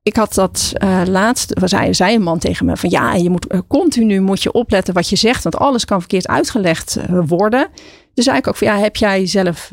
Ik 0.04 0.16
had 0.16 0.34
dat 0.34 0.74
uh, 0.84 1.02
laatst, 1.06 1.54
zei, 1.64 1.94
zei 1.94 2.16
een 2.16 2.22
man 2.22 2.40
tegen 2.40 2.66
me 2.66 2.78
van 2.78 2.90
ja, 2.90 3.14
je 3.14 3.30
moet 3.30 3.54
uh, 3.54 3.60
continu 3.68 4.22
moet 4.22 4.44
je 4.44 4.52
opletten 4.52 4.94
wat 4.94 5.10
je 5.10 5.16
zegt, 5.16 5.44
want 5.44 5.58
alles 5.58 5.86
kan 5.86 6.00
verkeerd 6.00 6.28
uitgelegd 6.28 6.98
uh, 6.98 7.20
worden. 7.26 7.68
Dus 8.14 8.26
zei 8.26 8.38
ik 8.38 8.48
ook 8.48 8.56
van 8.56 8.68
ja, 8.68 8.78
heb 8.78 8.96
jij 8.96 9.28
zelf 9.28 9.72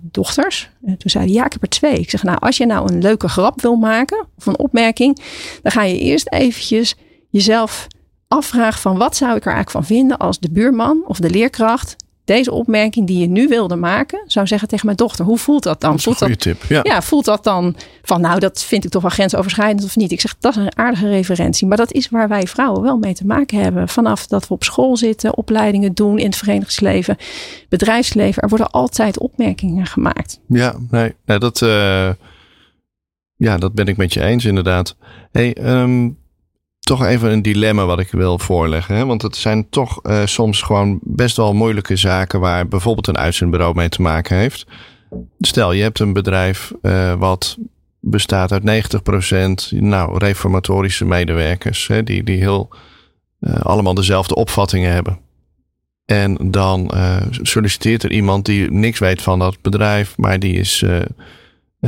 dochters? 0.00 0.70
En 0.84 0.96
toen 0.98 1.10
zei 1.10 1.24
hij 1.24 1.32
ja, 1.32 1.44
ik 1.44 1.52
heb 1.52 1.62
er 1.62 1.68
twee. 1.68 1.98
Ik 1.98 2.10
zeg 2.10 2.22
nou, 2.22 2.38
als 2.38 2.56
je 2.56 2.66
nou 2.66 2.92
een 2.92 3.02
leuke 3.02 3.28
grap 3.28 3.60
wil 3.60 3.76
maken 3.76 4.26
of 4.36 4.46
een 4.46 4.58
opmerking, 4.58 5.18
dan 5.62 5.72
ga 5.72 5.82
je 5.82 5.98
eerst 5.98 6.28
eventjes 6.28 6.94
jezelf 7.30 7.86
afvraag 8.28 8.80
van 8.80 8.98
wat 8.98 9.16
zou 9.16 9.36
ik 9.36 9.44
er 9.44 9.52
eigenlijk 9.52 9.86
van 9.86 9.96
vinden 9.96 10.18
als 10.18 10.38
de 10.38 10.50
buurman 10.50 11.02
of 11.06 11.18
de 11.18 11.30
leerkracht 11.30 11.96
deze 12.24 12.52
opmerking 12.52 13.06
die 13.06 13.18
je 13.18 13.26
nu 13.26 13.48
wilde 13.48 13.76
maken, 13.76 14.24
zou 14.26 14.46
zeggen 14.46 14.68
tegen 14.68 14.86
mijn 14.86 14.96
dochter. 14.96 15.24
Hoe 15.24 15.38
voelt 15.38 15.62
dat 15.62 15.80
dan? 15.80 15.92
Dat 15.92 16.02
voelt 16.02 16.40
tip. 16.40 16.64
Ja. 16.68 16.80
ja, 16.82 17.02
voelt 17.02 17.24
dat 17.24 17.44
dan 17.44 17.76
van 18.02 18.20
nou, 18.20 18.38
dat 18.38 18.62
vind 18.62 18.84
ik 18.84 18.90
toch 18.90 19.02
wel 19.02 19.10
grensoverschrijdend 19.10 19.84
of 19.84 19.96
niet? 19.96 20.12
Ik 20.12 20.20
zeg, 20.20 20.36
dat 20.40 20.56
is 20.56 20.62
een 20.62 20.78
aardige 20.78 21.08
referentie. 21.08 21.66
Maar 21.66 21.76
dat 21.76 21.92
is 21.92 22.08
waar 22.08 22.28
wij 22.28 22.46
vrouwen 22.46 22.82
wel 22.82 22.96
mee 22.96 23.14
te 23.14 23.26
maken 23.26 23.58
hebben. 23.58 23.88
Vanaf 23.88 24.26
dat 24.26 24.48
we 24.48 24.54
op 24.54 24.64
school 24.64 24.96
zitten, 24.96 25.36
opleidingen 25.36 25.94
doen 25.94 26.18
in 26.18 26.26
het 26.26 26.36
verenigingsleven, 26.36 27.16
bedrijfsleven. 27.68 28.42
Er 28.42 28.48
worden 28.48 28.70
altijd 28.70 29.18
opmerkingen 29.18 29.86
gemaakt. 29.86 30.40
Ja, 30.48 30.74
nee, 30.90 31.14
nee 31.24 31.38
dat, 31.38 31.60
uh, 31.60 32.10
ja, 33.36 33.58
dat 33.58 33.72
ben 33.72 33.86
ik 33.86 33.96
met 33.96 34.12
je 34.12 34.22
eens 34.22 34.44
inderdaad. 34.44 34.96
Hey, 35.30 35.56
um, 35.80 36.20
toch 36.82 37.04
even 37.04 37.30
een 37.30 37.42
dilemma 37.42 37.84
wat 37.84 38.00
ik 38.00 38.10
wil 38.10 38.38
voorleggen. 38.38 38.94
Hè? 38.96 39.06
Want 39.06 39.22
het 39.22 39.36
zijn 39.36 39.68
toch 39.70 40.00
uh, 40.02 40.20
soms 40.24 40.62
gewoon 40.62 40.98
best 41.02 41.36
wel 41.36 41.54
moeilijke 41.54 41.96
zaken 41.96 42.40
waar 42.40 42.68
bijvoorbeeld 42.68 43.06
een 43.06 43.18
uitzendbureau 43.18 43.74
mee 43.74 43.88
te 43.88 44.02
maken 44.02 44.36
heeft. 44.36 44.66
Stel, 45.40 45.72
je 45.72 45.82
hebt 45.82 45.98
een 45.98 46.12
bedrijf 46.12 46.72
uh, 46.82 47.14
wat 47.14 47.56
bestaat 48.00 48.52
uit 48.52 48.90
90% 49.74 49.78
nou, 49.78 50.18
reformatorische 50.18 51.04
medewerkers. 51.04 51.86
Hè, 51.86 52.02
die, 52.02 52.22
die 52.22 52.38
heel 52.38 52.68
uh, 53.40 53.54
allemaal 53.54 53.94
dezelfde 53.94 54.34
opvattingen 54.34 54.92
hebben. 54.92 55.18
En 56.04 56.50
dan 56.50 56.90
solliciteert 57.42 58.02
er 58.02 58.12
iemand 58.12 58.44
die 58.44 58.70
niks 58.70 58.98
weet 58.98 59.22
van 59.22 59.38
dat 59.38 59.60
bedrijf, 59.60 60.16
maar 60.16 60.38
die 60.38 60.54
is 60.54 60.84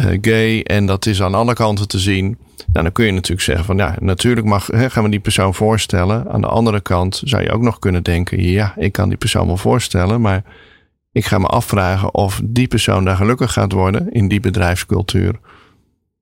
gay 0.01 0.63
en 0.63 0.87
dat 0.87 1.07
is 1.07 1.23
aan 1.23 1.35
alle 1.35 1.55
kanten 1.55 1.89
te 1.89 1.99
zien. 1.99 2.39
Nou, 2.73 2.85
dan 2.85 2.93
kun 2.93 3.05
je 3.05 3.13
natuurlijk 3.13 3.43
zeggen 3.43 3.65
van 3.65 3.77
ja, 3.77 3.97
natuurlijk 4.01 4.47
mag, 4.47 4.67
hè, 4.67 4.91
gaan 4.91 5.05
we 5.05 5.11
die 5.11 5.21
persoon 5.21 5.55
voorstellen. 5.55 6.31
Aan 6.31 6.41
de 6.41 6.47
andere 6.47 6.81
kant 6.81 7.23
zou 7.25 7.43
je 7.43 7.53
ook 7.53 7.63
nog 7.63 7.79
kunnen 7.79 8.03
denken, 8.03 8.43
ja, 8.43 8.75
ik 8.77 8.93
kan 8.93 9.09
die 9.09 9.19
persoon 9.19 9.47
wel 9.47 9.57
voorstellen, 9.57 10.21
maar 10.21 10.45
ik 11.13 11.25
ga 11.25 11.39
me 11.39 11.47
afvragen 11.47 12.15
of 12.15 12.41
die 12.45 12.69
persoon 12.69 13.05
daar 13.05 13.17
gelukkig 13.17 13.53
gaat 13.53 13.73
worden 13.73 14.13
in 14.13 14.29
die 14.29 14.41
bedrijfscultuur. 14.41 15.39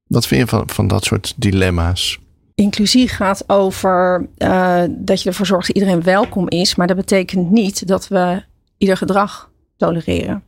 Wat 0.07 0.27
vind 0.27 0.41
je 0.41 0.47
van, 0.47 0.69
van 0.69 0.87
dat 0.87 1.05
soort 1.05 1.35
dilemma's? 1.37 2.19
Inclusie 2.55 3.09
gaat 3.09 3.45
over 3.47 4.27
uh, 4.39 4.83
dat 4.89 5.23
je 5.23 5.29
ervoor 5.29 5.47
zorgt 5.47 5.67
dat 5.67 5.77
iedereen 5.77 6.03
welkom 6.03 6.49
is, 6.49 6.75
maar 6.75 6.87
dat 6.87 6.97
betekent 6.97 7.51
niet 7.51 7.87
dat 7.87 8.09
we 8.09 8.43
ieder 8.79 8.97
gedrag 8.97 9.51
tolereren. 9.77 10.43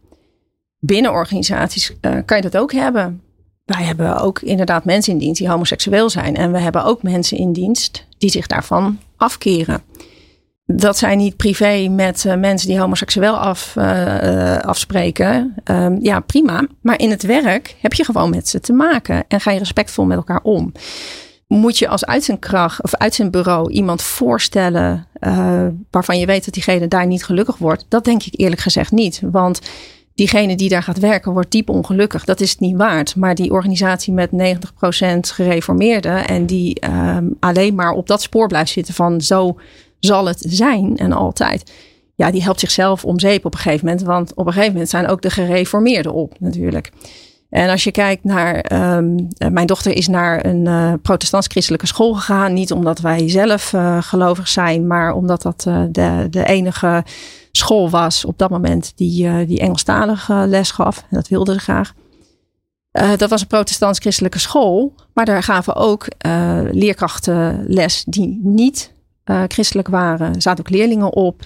Binnen 0.87 1.13
organisaties 1.13 1.91
uh, 2.01 2.19
kan 2.25 2.37
je 2.37 2.43
dat 2.43 2.57
ook 2.57 2.73
hebben 2.73 3.23
wij 3.65 3.83
hebben 3.83 4.21
ook 4.21 4.41
inderdaad 4.41 4.85
mensen 4.85 5.13
in 5.13 5.19
dienst 5.19 5.41
die 5.41 5.51
homoseksueel 5.51 6.11
zijn. 6.11 6.37
En 6.37 6.53
we 6.53 6.59
hebben 6.59 6.85
ook 6.85 7.03
mensen 7.03 7.39
in 7.39 7.53
dienst 7.53 8.07
die 8.19 8.31
zich 8.31 8.47
daarvan 8.47 8.99
afkeren. 9.17 9.83
Dat 10.67 10.99
zijn 10.99 11.19
niet 11.19 11.37
privé 11.37 11.89
met 11.89 12.25
uh, 12.25 12.35
mensen 12.35 12.69
die 12.69 12.79
homoseksueel 12.79 13.37
af, 13.37 13.75
uh, 13.79 14.57
afspreken. 14.59 15.55
Um, 15.65 15.99
ja, 16.03 16.21
prima. 16.21 16.67
Maar 16.81 16.99
in 16.99 17.11
het 17.11 17.23
werk 17.23 17.77
heb 17.81 17.93
je 17.93 18.05
gewoon 18.05 18.31
met 18.31 18.49
ze 18.49 18.61
te 18.61 18.73
maken. 18.73 19.25
En 19.29 19.41
ga 19.41 19.51
je 19.51 19.59
respectvol 19.59 20.05
met 20.05 20.17
elkaar 20.17 20.41
om. 20.43 20.73
Moet 21.47 21.79
je 21.79 21.89
als 21.89 22.05
uitzendkracht 22.05 22.83
of 22.83 22.95
uitzendbureau 22.95 23.71
iemand 23.71 24.03
voorstellen 24.03 25.07
waarvan 25.91 26.19
je 26.19 26.27
weet 26.27 26.45
dat 26.45 26.55
diegene 26.55 26.89
daar 26.89 27.07
niet 27.07 27.25
gelukkig 27.25 27.57
wordt? 27.57 27.87
Dat 27.89 28.05
denk 28.05 28.23
ik 28.23 28.41
eerlijk 28.41 28.61
gezegd 28.61 28.93
niet. 28.93 29.21
Want 29.31 29.61
diegene 30.15 30.57
die 30.57 30.69
daar 30.69 30.83
gaat 30.83 30.99
werken 30.99 31.33
wordt 31.33 31.51
diep 31.51 31.69
ongelukkig. 31.69 32.25
Dat 32.25 32.41
is 32.41 32.51
het 32.51 32.61
niet 32.61 32.77
waard. 32.77 33.17
Maar 33.17 33.35
die 33.35 33.51
organisatie 33.51 34.13
met 34.13 34.31
90% 34.31 34.35
gereformeerden 35.21 36.27
en 36.27 36.47
die 36.47 36.87
um, 36.87 37.37
alleen 37.41 37.75
maar 37.75 37.93
op 37.93 38.07
dat 38.07 38.23
spoor 38.23 38.47
blijft 38.47 38.71
zitten 38.71 38.95
van 38.95 39.21
zo 39.21 39.59
zal 40.01 40.27
het 40.27 40.45
zijn 40.49 40.97
en 40.97 41.13
altijd. 41.13 41.73
Ja, 42.15 42.31
die 42.31 42.43
helpt 42.43 42.61
zichzelf 42.61 43.05
om 43.05 43.19
zeep 43.19 43.45
op 43.45 43.53
een 43.55 43.61
gegeven 43.61 43.87
moment. 43.87 44.05
Want 44.05 44.35
op 44.35 44.47
een 44.47 44.53
gegeven 44.53 44.73
moment 44.73 44.91
zijn 44.91 45.07
ook 45.07 45.23
de 45.23 45.31
gereformeerden 45.31 46.13
op 46.13 46.41
natuurlijk. 46.41 46.91
En 47.55 47.71
als 47.71 47.85
je 47.85 47.91
kijkt 47.91 48.25
naar, 48.25 48.73
um, 48.97 49.29
mijn 49.53 49.67
dochter 49.67 49.97
is 49.97 50.09
naar 50.09 50.47
een 50.47 50.67
uh, 50.67 50.93
protestants-christelijke 51.03 51.87
school 51.87 52.15
gegaan. 52.15 52.53
Niet 52.53 52.73
omdat 52.73 53.01
wij 53.01 53.29
zelf 53.29 53.73
uh, 53.73 54.03
gelovig 54.03 54.49
zijn, 54.49 54.87
maar 54.87 55.13
omdat 55.13 55.43
dat 55.43 55.61
de, 55.91 56.27
de 56.31 56.45
enige 56.45 57.05
school 57.53 57.91
was 57.91 58.25
op 58.25 58.39
dat 58.39 58.51
moment 58.51 58.93
die, 58.97 59.47
die 59.47 59.61
Engelstalige 59.61 60.35
les 60.35 60.71
gaf. 60.71 60.99
En 60.99 61.07
dat 61.17 61.29
wilde 61.29 61.53
ze 61.53 61.59
graag. 61.59 61.95
Dat 63.17 63.31
was 63.31 63.41
een 63.41 63.47
protestants-christelijke 63.47 64.39
school. 64.39 64.95
Maar 65.13 65.25
daar 65.25 65.43
gaven 65.43 65.75
ook 65.75 66.07
leerkrachten 66.71 67.65
les 67.67 68.05
die 68.07 68.41
niet 68.43 68.94
christelijk 69.49 69.89
waren. 69.89 70.35
Er 70.35 70.43
zaten 70.43 70.65
ook 70.65 70.73
leerlingen 70.73 71.13
op 71.13 71.43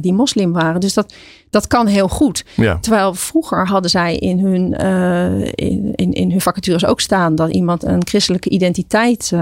die 0.00 0.12
moslim 0.12 0.52
waren. 0.52 0.80
Dus 0.80 0.94
dat, 0.94 1.14
dat 1.50 1.66
kan 1.66 1.86
heel 1.86 2.08
goed. 2.08 2.44
Ja. 2.54 2.78
Terwijl 2.78 3.14
vroeger 3.14 3.66
hadden 3.66 3.90
zij 3.90 4.16
in 4.16 4.38
hun, 4.38 4.72
in, 5.54 5.92
in, 5.94 6.12
in, 6.12 6.30
hun 6.30 6.40
vacatures 6.40 6.86
ook 6.86 7.00
staan 7.00 7.34
dat 7.34 7.50
iemand 7.50 7.84
een 7.84 8.06
christelijke 8.06 8.48
identiteit 8.48 9.32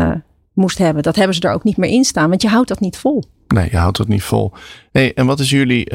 moest 0.52 0.78
hebben. 0.78 1.02
Dat 1.02 1.16
hebben 1.16 1.34
ze 1.34 1.40
er 1.40 1.54
ook 1.54 1.64
niet 1.64 1.76
meer 1.76 1.90
in 1.90 2.04
staan, 2.04 2.28
want 2.28 2.42
je 2.42 2.48
houdt 2.48 2.68
dat 2.68 2.80
niet 2.80 2.96
vol. 2.96 3.24
Nee, 3.48 3.68
je 3.70 3.76
houdt 3.76 3.96
dat 3.96 4.08
niet 4.08 4.22
vol. 4.22 4.52
Hey, 4.92 5.14
en 5.14 5.26
wat 5.26 5.40
is 5.40 5.50
jullie 5.50 5.92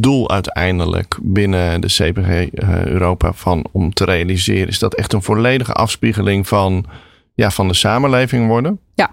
doel 0.00 0.30
uiteindelijk 0.30 1.18
binnen 1.22 1.80
de 1.80 1.86
CPG 1.86 2.60
Europa 2.84 3.32
van 3.32 3.66
om 3.72 3.92
te 3.92 4.04
realiseren? 4.04 4.68
Is 4.68 4.78
dat 4.78 4.94
echt 4.94 5.12
een 5.12 5.22
volledige 5.22 5.72
afspiegeling 5.72 6.48
van 6.48 6.86
ja, 7.34 7.50
van 7.50 7.68
de 7.68 7.74
samenleving 7.74 8.46
worden? 8.46 8.80
Ja. 8.94 9.10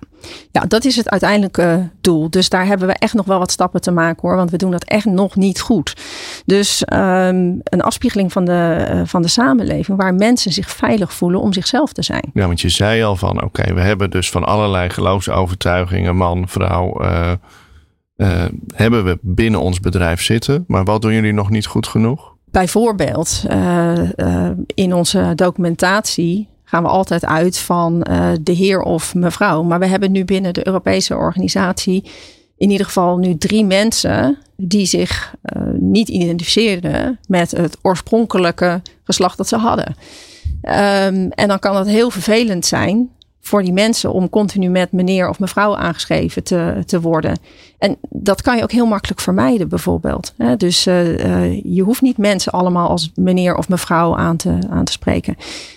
ja, 0.51 0.61
dat 0.61 0.85
is 0.85 0.95
het 0.95 1.09
uiteindelijke 1.09 1.89
doel. 2.01 2.29
Dus 2.29 2.49
daar 2.49 2.65
hebben 2.65 2.87
we 2.87 2.93
echt 2.93 3.13
nog 3.13 3.25
wel 3.25 3.39
wat 3.39 3.51
stappen 3.51 3.81
te 3.81 3.91
maken 3.91 4.27
hoor. 4.27 4.35
Want 4.35 4.51
we 4.51 4.57
doen 4.57 4.71
dat 4.71 4.83
echt 4.83 5.05
nog 5.05 5.35
niet 5.35 5.59
goed. 5.59 5.93
Dus 6.45 6.83
um, 6.93 7.59
een 7.63 7.81
afspiegeling 7.81 8.31
van 8.31 8.45
de, 8.45 8.87
uh, 8.93 9.01
van 9.05 9.21
de 9.21 9.27
samenleving 9.27 9.97
waar 9.97 10.13
mensen 10.13 10.51
zich 10.51 10.69
veilig 10.69 11.13
voelen 11.13 11.41
om 11.41 11.53
zichzelf 11.53 11.93
te 11.93 12.01
zijn. 12.01 12.29
Ja, 12.33 12.45
want 12.45 12.61
je 12.61 12.69
zei 12.69 13.03
al 13.03 13.15
van 13.15 13.43
oké, 13.43 13.73
we 13.73 13.81
hebben 13.81 14.09
dus 14.09 14.29
van 14.29 14.43
allerlei 14.43 14.89
geloofsovertuigingen, 14.89 16.15
man, 16.15 16.47
vrouw. 16.47 17.03
Uh, 17.03 17.31
uh, 18.17 18.45
hebben 18.75 19.05
we 19.05 19.17
binnen 19.21 19.59
ons 19.59 19.79
bedrijf 19.79 20.21
zitten. 20.21 20.63
Maar 20.67 20.83
wat 20.83 21.01
doen 21.01 21.13
jullie 21.13 21.33
nog 21.33 21.49
niet 21.49 21.65
goed 21.65 21.87
genoeg? 21.87 22.37
Bijvoorbeeld 22.51 23.43
in 24.73 24.93
onze 24.93 25.31
documentatie 25.35 26.48
gaan 26.69 26.83
we 26.83 26.89
altijd 26.89 27.25
uit 27.25 27.57
van 27.57 28.05
uh, 28.09 28.31
de 28.41 28.51
heer 28.51 28.81
of 28.81 29.15
mevrouw. 29.15 29.63
Maar 29.63 29.79
we 29.79 29.87
hebben 29.87 30.11
nu 30.11 30.25
binnen 30.25 30.53
de 30.53 30.67
Europese 30.67 31.15
organisatie 31.15 32.11
in 32.57 32.69
ieder 32.69 32.85
geval 32.85 33.17
nu 33.17 33.37
drie 33.37 33.65
mensen 33.65 34.37
die 34.57 34.85
zich 34.85 35.35
uh, 35.43 35.61
niet 35.73 36.09
identificeerden 36.09 37.19
met 37.27 37.51
het 37.51 37.77
oorspronkelijke 37.81 38.81
geslacht 39.03 39.37
dat 39.37 39.47
ze 39.47 39.57
hadden. 39.57 39.95
Um, 40.63 41.31
en 41.31 41.47
dan 41.47 41.59
kan 41.59 41.73
dat 41.73 41.87
heel 41.87 42.09
vervelend 42.09 42.65
zijn 42.65 43.09
voor 43.41 43.63
die 43.63 43.73
mensen 43.73 44.13
om 44.13 44.29
continu 44.29 44.69
met 44.69 44.91
meneer 44.91 45.29
of 45.29 45.39
mevrouw 45.39 45.75
aangeschreven 45.75 46.43
te, 46.43 46.83
te 46.85 47.01
worden. 47.01 47.39
En 47.77 47.97
dat 48.09 48.41
kan 48.41 48.57
je 48.57 48.63
ook 48.63 48.71
heel 48.71 48.85
makkelijk 48.85 49.21
vermijden, 49.21 49.69
bijvoorbeeld. 49.69 50.33
Dus 50.57 50.87
uh, 50.87 51.17
uh, 51.17 51.63
je 51.63 51.81
hoeft 51.81 52.01
niet 52.01 52.17
mensen 52.17 52.51
allemaal 52.51 52.89
als 52.89 53.11
meneer 53.15 53.55
of 53.55 53.69
mevrouw 53.69 54.17
aan 54.17 54.37
te, 54.37 54.57
aan 54.69 54.85
te 54.85 54.91
spreken. 54.91 55.35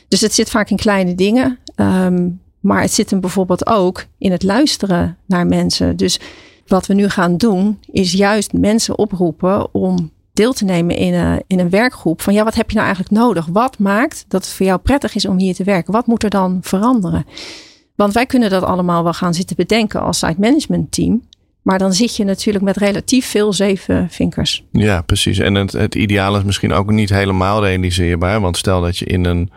Dus 0.08 0.20
het 0.20 0.34
zit 0.34 0.50
vaak 0.50 0.70
in 0.70 0.76
kleine 0.76 1.14
dingen. 1.14 1.58
Um, 1.76 2.40
maar 2.60 2.80
het 2.80 2.92
zit 2.92 3.10
hem 3.10 3.20
bijvoorbeeld 3.20 3.66
ook 3.66 4.04
in 4.18 4.32
het 4.32 4.42
luisteren 4.42 5.16
naar 5.26 5.46
mensen. 5.46 5.96
Dus 5.96 6.20
wat 6.66 6.86
we 6.86 6.94
nu 6.94 7.08
gaan 7.08 7.36
doen, 7.36 7.78
is 7.90 8.12
juist 8.12 8.52
mensen 8.52 8.98
oproepen 8.98 9.74
om 9.74 10.10
deel 10.32 10.52
te 10.52 10.64
nemen 10.64 10.96
in 10.96 11.14
een, 11.14 11.42
in 11.46 11.58
een 11.58 11.70
werkgroep. 11.70 12.22
Van 12.22 12.34
ja, 12.34 12.44
wat 12.44 12.54
heb 12.54 12.70
je 12.70 12.74
nou 12.74 12.86
eigenlijk 12.86 13.16
nodig? 13.16 13.46
Wat 13.46 13.78
maakt 13.78 14.24
dat 14.28 14.44
het 14.44 14.54
voor 14.54 14.66
jou 14.66 14.78
prettig 14.78 15.14
is 15.14 15.26
om 15.26 15.38
hier 15.38 15.54
te 15.54 15.64
werken? 15.64 15.92
Wat 15.92 16.06
moet 16.06 16.24
er 16.24 16.30
dan 16.30 16.58
veranderen? 16.62 17.26
Want 17.94 18.14
wij 18.14 18.26
kunnen 18.26 18.50
dat 18.50 18.62
allemaal 18.62 19.02
wel 19.02 19.12
gaan 19.12 19.34
zitten 19.34 19.56
bedenken 19.56 20.02
als 20.02 20.18
site 20.18 20.40
management 20.40 20.92
team. 20.92 21.22
Maar 21.62 21.78
dan 21.78 21.92
zit 21.92 22.16
je 22.16 22.24
natuurlijk 22.24 22.64
met 22.64 22.76
relatief 22.76 23.26
veel 23.26 23.52
zeven 23.52 24.10
vinkers. 24.10 24.64
Ja, 24.72 25.02
precies. 25.02 25.38
En 25.38 25.54
het, 25.54 25.72
het 25.72 25.94
ideaal 25.94 26.36
is 26.36 26.42
misschien 26.42 26.72
ook 26.72 26.90
niet 26.90 27.10
helemaal 27.10 27.64
realiseerbaar. 27.64 28.40
Want 28.40 28.56
stel 28.56 28.80
dat 28.80 28.98
je 28.98 29.04
in 29.04 29.24
een, 29.24 29.50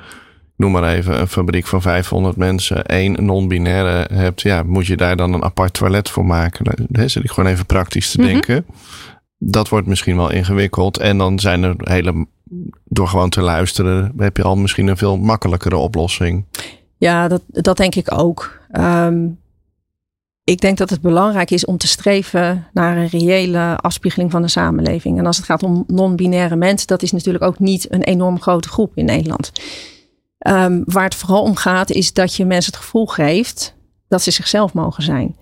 noem 0.55 0.71
maar 0.71 0.93
even, 0.93 1.19
een 1.19 1.27
fabriek 1.27 1.65
van 1.65 1.81
500 1.81 2.35
mensen 2.35 2.85
één 2.85 3.25
non-binaire 3.25 4.07
hebt. 4.13 4.41
Ja, 4.41 4.63
moet 4.63 4.87
je 4.87 4.97
daar 4.97 5.15
dan 5.15 5.33
een 5.33 5.43
apart 5.43 5.73
toilet 5.73 6.09
voor 6.09 6.25
maken? 6.25 6.87
Daar 6.87 7.09
zit 7.09 7.23
ik 7.23 7.31
gewoon 7.31 7.49
even 7.51 7.65
praktisch 7.65 8.11
te 8.11 8.21
mm 8.21 8.27
denken 8.27 8.65
dat 9.37 9.69
wordt 9.69 9.87
misschien 9.87 10.15
wel 10.15 10.31
ingewikkeld. 10.31 10.97
En 10.97 11.17
dan 11.17 11.39
zijn 11.39 11.63
er 11.63 11.75
hele, 11.77 12.27
door 12.83 13.07
gewoon 13.07 13.29
te 13.29 13.41
luisteren, 13.41 14.13
heb 14.17 14.37
je 14.37 14.43
al 14.43 14.55
misschien 14.55 14.87
een 14.87 14.97
veel 14.97 15.17
makkelijkere 15.17 15.77
oplossing. 15.77 16.45
Ja, 16.97 17.27
dat, 17.27 17.41
dat 17.47 17.77
denk 17.77 17.95
ik 17.95 18.13
ook. 18.13 18.59
Um, 18.71 19.39
ik 20.43 20.61
denk 20.61 20.77
dat 20.77 20.89
het 20.89 21.01
belangrijk 21.01 21.51
is 21.51 21.65
om 21.65 21.77
te 21.77 21.87
streven 21.87 22.67
naar 22.73 22.97
een 22.97 23.07
reële 23.07 23.77
afspiegeling 23.77 24.31
van 24.31 24.41
de 24.41 24.47
samenleving. 24.47 25.17
En 25.17 25.25
als 25.25 25.37
het 25.37 25.45
gaat 25.45 25.63
om 25.63 25.83
non-binaire 25.87 26.55
mensen, 26.55 26.87
dat 26.87 27.01
is 27.01 27.11
natuurlijk 27.11 27.43
ook 27.43 27.59
niet 27.59 27.91
een 27.91 28.03
enorm 28.03 28.41
grote 28.41 28.67
groep 28.67 28.91
in 28.95 29.05
Nederland. 29.05 29.51
Um, 30.47 30.83
waar 30.85 31.03
het 31.03 31.15
vooral 31.15 31.41
om 31.41 31.55
gaat, 31.55 31.91
is 31.91 32.13
dat 32.13 32.35
je 32.35 32.45
mensen 32.45 32.73
het 32.73 32.81
gevoel 32.81 33.05
geeft 33.05 33.75
dat 34.07 34.21
ze 34.21 34.31
zichzelf 34.31 34.73
mogen 34.73 35.03
zijn. 35.03 35.35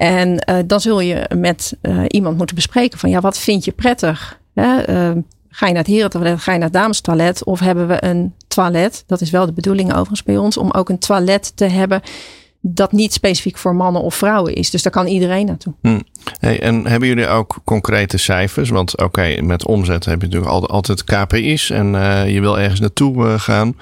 En 0.00 0.44
uh, 0.50 0.56
dan 0.66 0.80
zul 0.80 1.00
je 1.00 1.30
met 1.36 1.76
uh, 1.82 2.02
iemand 2.08 2.36
moeten 2.36 2.54
bespreken 2.54 2.98
van 2.98 3.10
ja, 3.10 3.20
wat 3.20 3.38
vind 3.38 3.64
je 3.64 3.72
prettig? 3.72 4.40
Hè? 4.54 4.90
Uh, 4.90 5.22
ga 5.48 5.66
je 5.66 5.72
naar 5.72 5.82
het 5.82 5.92
herentoilet, 5.92 6.40
ga 6.40 6.52
je 6.52 6.58
naar 6.58 6.68
het 6.68 6.76
damestoilet 6.76 7.44
of 7.44 7.60
hebben 7.60 7.88
we 7.88 8.04
een 8.04 8.34
toilet? 8.48 9.04
Dat 9.06 9.20
is 9.20 9.30
wel 9.30 9.46
de 9.46 9.52
bedoeling 9.52 9.90
overigens 9.90 10.22
bij 10.22 10.36
ons, 10.36 10.56
om 10.56 10.70
ook 10.70 10.88
een 10.88 10.98
toilet 10.98 11.52
te 11.56 11.64
hebben 11.64 12.00
dat 12.60 12.92
niet 12.92 13.12
specifiek 13.12 13.58
voor 13.58 13.74
mannen 13.74 14.02
of 14.02 14.14
vrouwen 14.14 14.54
is. 14.54 14.70
Dus 14.70 14.82
daar 14.82 14.92
kan 14.92 15.06
iedereen 15.06 15.46
naartoe. 15.46 15.74
Hm. 15.82 16.00
Hey, 16.38 16.60
en 16.60 16.86
hebben 16.86 17.08
jullie 17.08 17.28
ook 17.28 17.60
concrete 17.64 18.18
cijfers? 18.18 18.70
Want 18.70 19.02
oké, 19.02 19.42
met 19.42 19.66
omzet 19.66 20.04
heb 20.04 20.20
je 20.20 20.26
natuurlijk 20.26 20.52
altijd, 20.52 20.72
altijd 20.72 21.04
KPI's 21.04 21.70
en 21.70 21.86
je 22.32 22.40
wil 22.40 22.58
ergens 22.58 22.80
naartoe 22.80 23.38
gaan. 23.38 23.76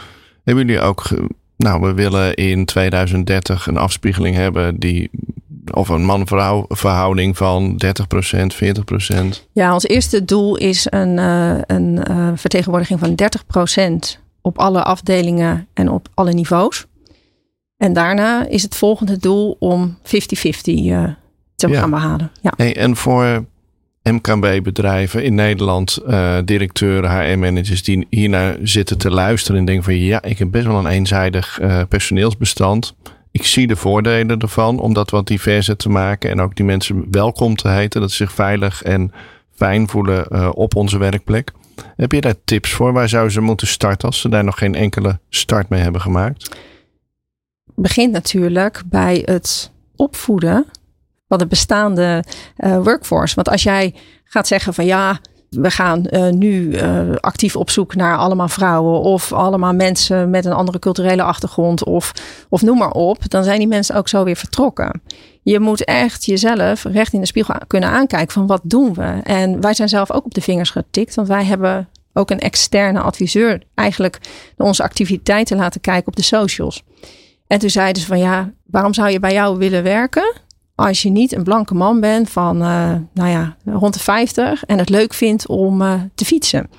Hebben 0.44 0.66
jullie 0.66 0.80
ook, 0.80 1.08
nou, 1.56 1.80
we 1.80 1.94
willen 1.94 2.34
in 2.34 2.64
2030 2.64 3.66
een 3.66 3.76
afspiegeling 3.76 4.36
hebben 4.36 4.78
die 4.78 5.10
of 5.74 5.88
een 5.88 6.04
man-vrouw 6.04 6.64
verhouding 6.68 7.36
van 7.36 7.82
30%, 7.84 7.86
40%? 8.54 9.46
Ja, 9.52 9.72
ons 9.72 9.84
eerste 9.84 10.24
doel 10.24 10.56
is 10.56 10.86
een, 10.90 11.16
uh, 11.16 11.58
een 11.66 12.00
uh, 12.10 12.30
vertegenwoordiging 12.34 12.98
van 13.00 13.14
30% 14.16 14.20
op 14.42 14.58
alle 14.58 14.82
afdelingen 14.82 15.68
en 15.74 15.90
op 15.90 16.08
alle 16.14 16.32
niveaus. 16.32 16.86
En 17.76 17.92
daarna 17.92 18.46
is 18.46 18.62
het 18.62 18.76
volgende 18.76 19.16
doel 19.16 19.56
om 19.58 19.98
50-50 19.98 20.02
uh, 20.04 21.02
eh, 21.02 21.10
te 21.54 21.68
ja. 21.68 21.80
gaan 21.80 21.90
behalen. 21.90 22.30
Ja. 22.42 22.52
Hey, 22.56 22.76
en 22.76 22.96
voor 22.96 23.44
MKB-bedrijven 24.02 25.24
in 25.24 25.34
Nederland, 25.34 25.98
directeuren, 26.44 27.10
HR-managers 27.10 27.82
die 27.82 28.06
hiernaar 28.10 28.56
zitten 28.62 28.98
te 28.98 29.10
luisteren 29.10 29.60
en 29.60 29.64
denken 29.64 29.84
van 29.84 29.96
ja, 29.96 30.22
ik 30.22 30.38
heb 30.38 30.50
best 30.50 30.66
wel 30.66 30.78
een 30.78 30.86
eenzijdig 30.86 31.60
personeelsbestand 31.88 32.94
ik 33.38 33.46
zie 33.46 33.66
de 33.66 33.76
voordelen 33.76 34.38
ervan 34.38 34.78
om 34.78 34.92
dat 34.94 35.10
wat 35.10 35.26
diverser 35.26 35.76
te 35.76 35.88
maken 35.88 36.30
en 36.30 36.40
ook 36.40 36.56
die 36.56 36.64
mensen 36.64 37.06
welkom 37.10 37.56
te 37.56 37.68
heten, 37.68 38.00
dat 38.00 38.10
ze 38.10 38.16
zich 38.16 38.32
veilig 38.32 38.82
en 38.82 39.12
fijn 39.54 39.88
voelen 39.88 40.26
uh, 40.32 40.50
op 40.54 40.76
onze 40.76 40.98
werkplek. 40.98 41.52
Heb 41.96 42.12
je 42.12 42.20
daar 42.20 42.34
tips 42.44 42.70
voor? 42.70 42.92
Waar 42.92 43.08
zouden 43.08 43.32
ze 43.32 43.40
moeten 43.40 43.66
starten 43.66 44.08
als 44.08 44.20
ze 44.20 44.28
daar 44.28 44.44
nog 44.44 44.58
geen 44.58 44.74
enkele 44.74 45.18
start 45.28 45.68
mee 45.68 45.80
hebben 45.80 46.00
gemaakt? 46.00 46.56
Begint 47.74 48.12
natuurlijk 48.12 48.82
bij 48.86 49.22
het 49.24 49.70
opvoeden 49.96 50.66
van 51.28 51.38
de 51.38 51.46
bestaande 51.46 52.24
uh, 52.58 52.82
workforce. 52.82 53.34
Want 53.34 53.48
als 53.48 53.62
jij 53.62 53.94
gaat 54.24 54.46
zeggen 54.46 54.74
van 54.74 54.86
ja, 54.86 55.20
we 55.50 55.70
gaan 55.70 56.06
uh, 56.10 56.28
nu 56.28 56.62
uh, 56.62 57.00
actief 57.20 57.56
op 57.56 57.70
zoek 57.70 57.94
naar 57.94 58.16
allemaal 58.16 58.48
vrouwen 58.48 59.00
of 59.00 59.32
allemaal 59.32 59.74
mensen 59.74 60.30
met 60.30 60.44
een 60.44 60.52
andere 60.52 60.78
culturele 60.78 61.22
achtergrond 61.22 61.84
of, 61.84 62.12
of 62.48 62.62
noem 62.62 62.78
maar 62.78 62.90
op, 62.90 63.30
dan 63.30 63.44
zijn 63.44 63.58
die 63.58 63.68
mensen 63.68 63.94
ook 63.94 64.08
zo 64.08 64.24
weer 64.24 64.36
vertrokken. 64.36 65.02
Je 65.42 65.60
moet 65.60 65.84
echt 65.84 66.24
jezelf 66.24 66.84
recht 66.84 67.12
in 67.12 67.20
de 67.20 67.26
spiegel 67.26 67.54
kunnen 67.66 67.88
aankijken 67.88 68.32
van 68.32 68.46
wat 68.46 68.60
doen 68.64 68.94
we. 68.94 69.20
En 69.22 69.60
wij 69.60 69.74
zijn 69.74 69.88
zelf 69.88 70.12
ook 70.12 70.24
op 70.24 70.34
de 70.34 70.40
vingers 70.40 70.70
getikt, 70.70 71.14
want 71.14 71.28
wij 71.28 71.44
hebben 71.44 71.88
ook 72.12 72.30
een 72.30 72.40
externe 72.40 73.00
adviseur 73.00 73.62
eigenlijk 73.74 74.18
onze 74.56 74.82
activiteiten 74.82 75.56
laten 75.56 75.80
kijken 75.80 76.06
op 76.06 76.16
de 76.16 76.22
socials. 76.22 76.82
En 77.46 77.58
toen 77.58 77.70
zeiden 77.70 78.02
ze 78.02 78.08
van 78.08 78.18
ja, 78.18 78.52
waarom 78.66 78.94
zou 78.94 79.10
je 79.10 79.20
bij 79.20 79.32
jou 79.32 79.58
willen 79.58 79.82
werken? 79.82 80.32
Als 80.78 81.02
je 81.02 81.10
niet 81.10 81.32
een 81.32 81.42
blanke 81.42 81.74
man 81.74 82.00
bent 82.00 82.30
van, 82.30 82.62
uh, 82.62 82.94
nou 83.12 83.28
ja, 83.28 83.56
rond 83.64 83.94
de 83.94 84.00
50 84.00 84.64
en 84.64 84.78
het 84.78 84.88
leuk 84.88 85.14
vindt 85.14 85.46
om 85.46 85.82
uh, 85.82 85.92
te 86.14 86.24
fietsen. 86.24 86.70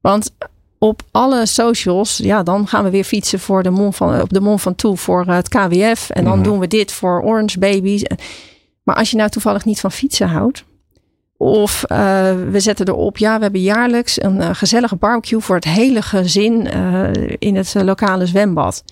Want 0.00 0.34
op 0.78 1.02
alle 1.10 1.46
socials, 1.46 2.16
ja, 2.16 2.42
dan 2.42 2.66
gaan 2.66 2.84
we 2.84 2.90
weer 2.90 3.04
fietsen 3.04 3.40
voor 3.40 3.62
de 3.62 3.70
Mont 3.70 3.96
van, 3.96 4.20
op 4.20 4.32
de 4.32 4.40
Mont 4.40 4.60
van 4.60 4.74
Toe 4.74 4.96
voor 4.96 5.26
het 5.26 5.48
KWF. 5.48 6.10
En 6.10 6.24
dan 6.24 6.32
mm 6.32 6.32
-hmm. 6.32 6.42
doen 6.42 6.58
we 6.58 6.66
dit 6.66 6.92
voor 6.92 7.22
Orange 7.22 7.58
Babies. 7.58 8.04
Maar 8.82 8.96
als 8.96 9.10
je 9.10 9.16
nou 9.16 9.30
toevallig 9.30 9.64
niet 9.64 9.80
van 9.80 9.92
fietsen 9.92 10.28
houdt, 10.28 10.64
of 11.36 11.84
uh, 11.92 11.98
we 12.50 12.60
zetten 12.60 12.88
erop, 12.88 13.18
ja, 13.18 13.36
we 13.36 13.42
hebben 13.42 13.62
jaarlijks 13.62 14.22
een 14.22 14.56
gezellige 14.56 14.96
barbecue 14.96 15.40
voor 15.40 15.54
het 15.54 15.64
hele 15.64 16.02
gezin 16.02 16.66
in 17.38 17.56
het 17.56 17.74
lokale 17.74 18.26
zwembad. 18.26 18.84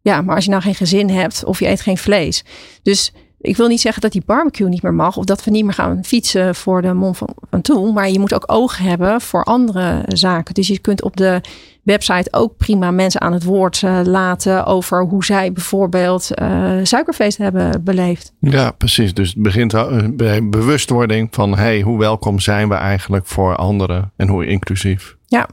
Ja, 0.00 0.22
maar 0.22 0.34
als 0.34 0.44
je 0.44 0.50
nou 0.50 0.62
geen 0.62 0.74
gezin 0.74 1.10
hebt 1.10 1.44
of 1.44 1.58
je 1.58 1.68
eet 1.68 1.80
geen 1.80 1.98
vlees. 1.98 2.44
Dus 2.82 3.12
ik 3.40 3.56
wil 3.56 3.68
niet 3.68 3.80
zeggen 3.80 4.02
dat 4.02 4.12
die 4.12 4.22
barbecue 4.26 4.68
niet 4.68 4.82
meer 4.82 4.94
mag. 4.94 5.16
Of 5.16 5.24
dat 5.24 5.44
we 5.44 5.50
niet 5.50 5.64
meer 5.64 5.74
gaan 5.74 6.04
fietsen 6.04 6.54
voor 6.54 6.82
de 6.82 6.92
Mont 6.92 7.16
van, 7.16 7.34
van 7.50 7.60
Toen. 7.60 7.94
Maar 7.94 8.10
je 8.10 8.18
moet 8.18 8.34
ook 8.34 8.52
oog 8.52 8.78
hebben 8.78 9.20
voor 9.20 9.44
andere 9.44 10.02
zaken. 10.06 10.54
Dus 10.54 10.68
je 10.68 10.78
kunt 10.78 11.02
op 11.02 11.16
de 11.16 11.40
website 11.82 12.32
ook 12.32 12.56
prima 12.56 12.90
mensen 12.90 13.20
aan 13.20 13.32
het 13.32 13.44
woord 13.44 13.82
uh, 13.82 14.00
laten. 14.04 14.66
Over 14.66 15.02
hoe 15.02 15.24
zij 15.24 15.52
bijvoorbeeld 15.52 16.30
uh, 16.42 16.72
suikerfeest 16.82 17.38
hebben 17.38 17.84
beleefd. 17.84 18.32
Ja, 18.40 18.70
precies. 18.70 19.14
Dus 19.14 19.28
het 19.28 19.42
begint 19.42 19.72
bij 20.16 20.48
bewustwording 20.48 21.28
van 21.30 21.56
hey, 21.56 21.80
hoe 21.80 21.98
welkom 21.98 22.40
zijn 22.40 22.68
we 22.68 22.74
eigenlijk 22.74 23.26
voor 23.26 23.56
anderen. 23.56 24.12
En 24.16 24.28
hoe 24.28 24.46
inclusief. 24.46 25.16
Ja. 25.26 25.48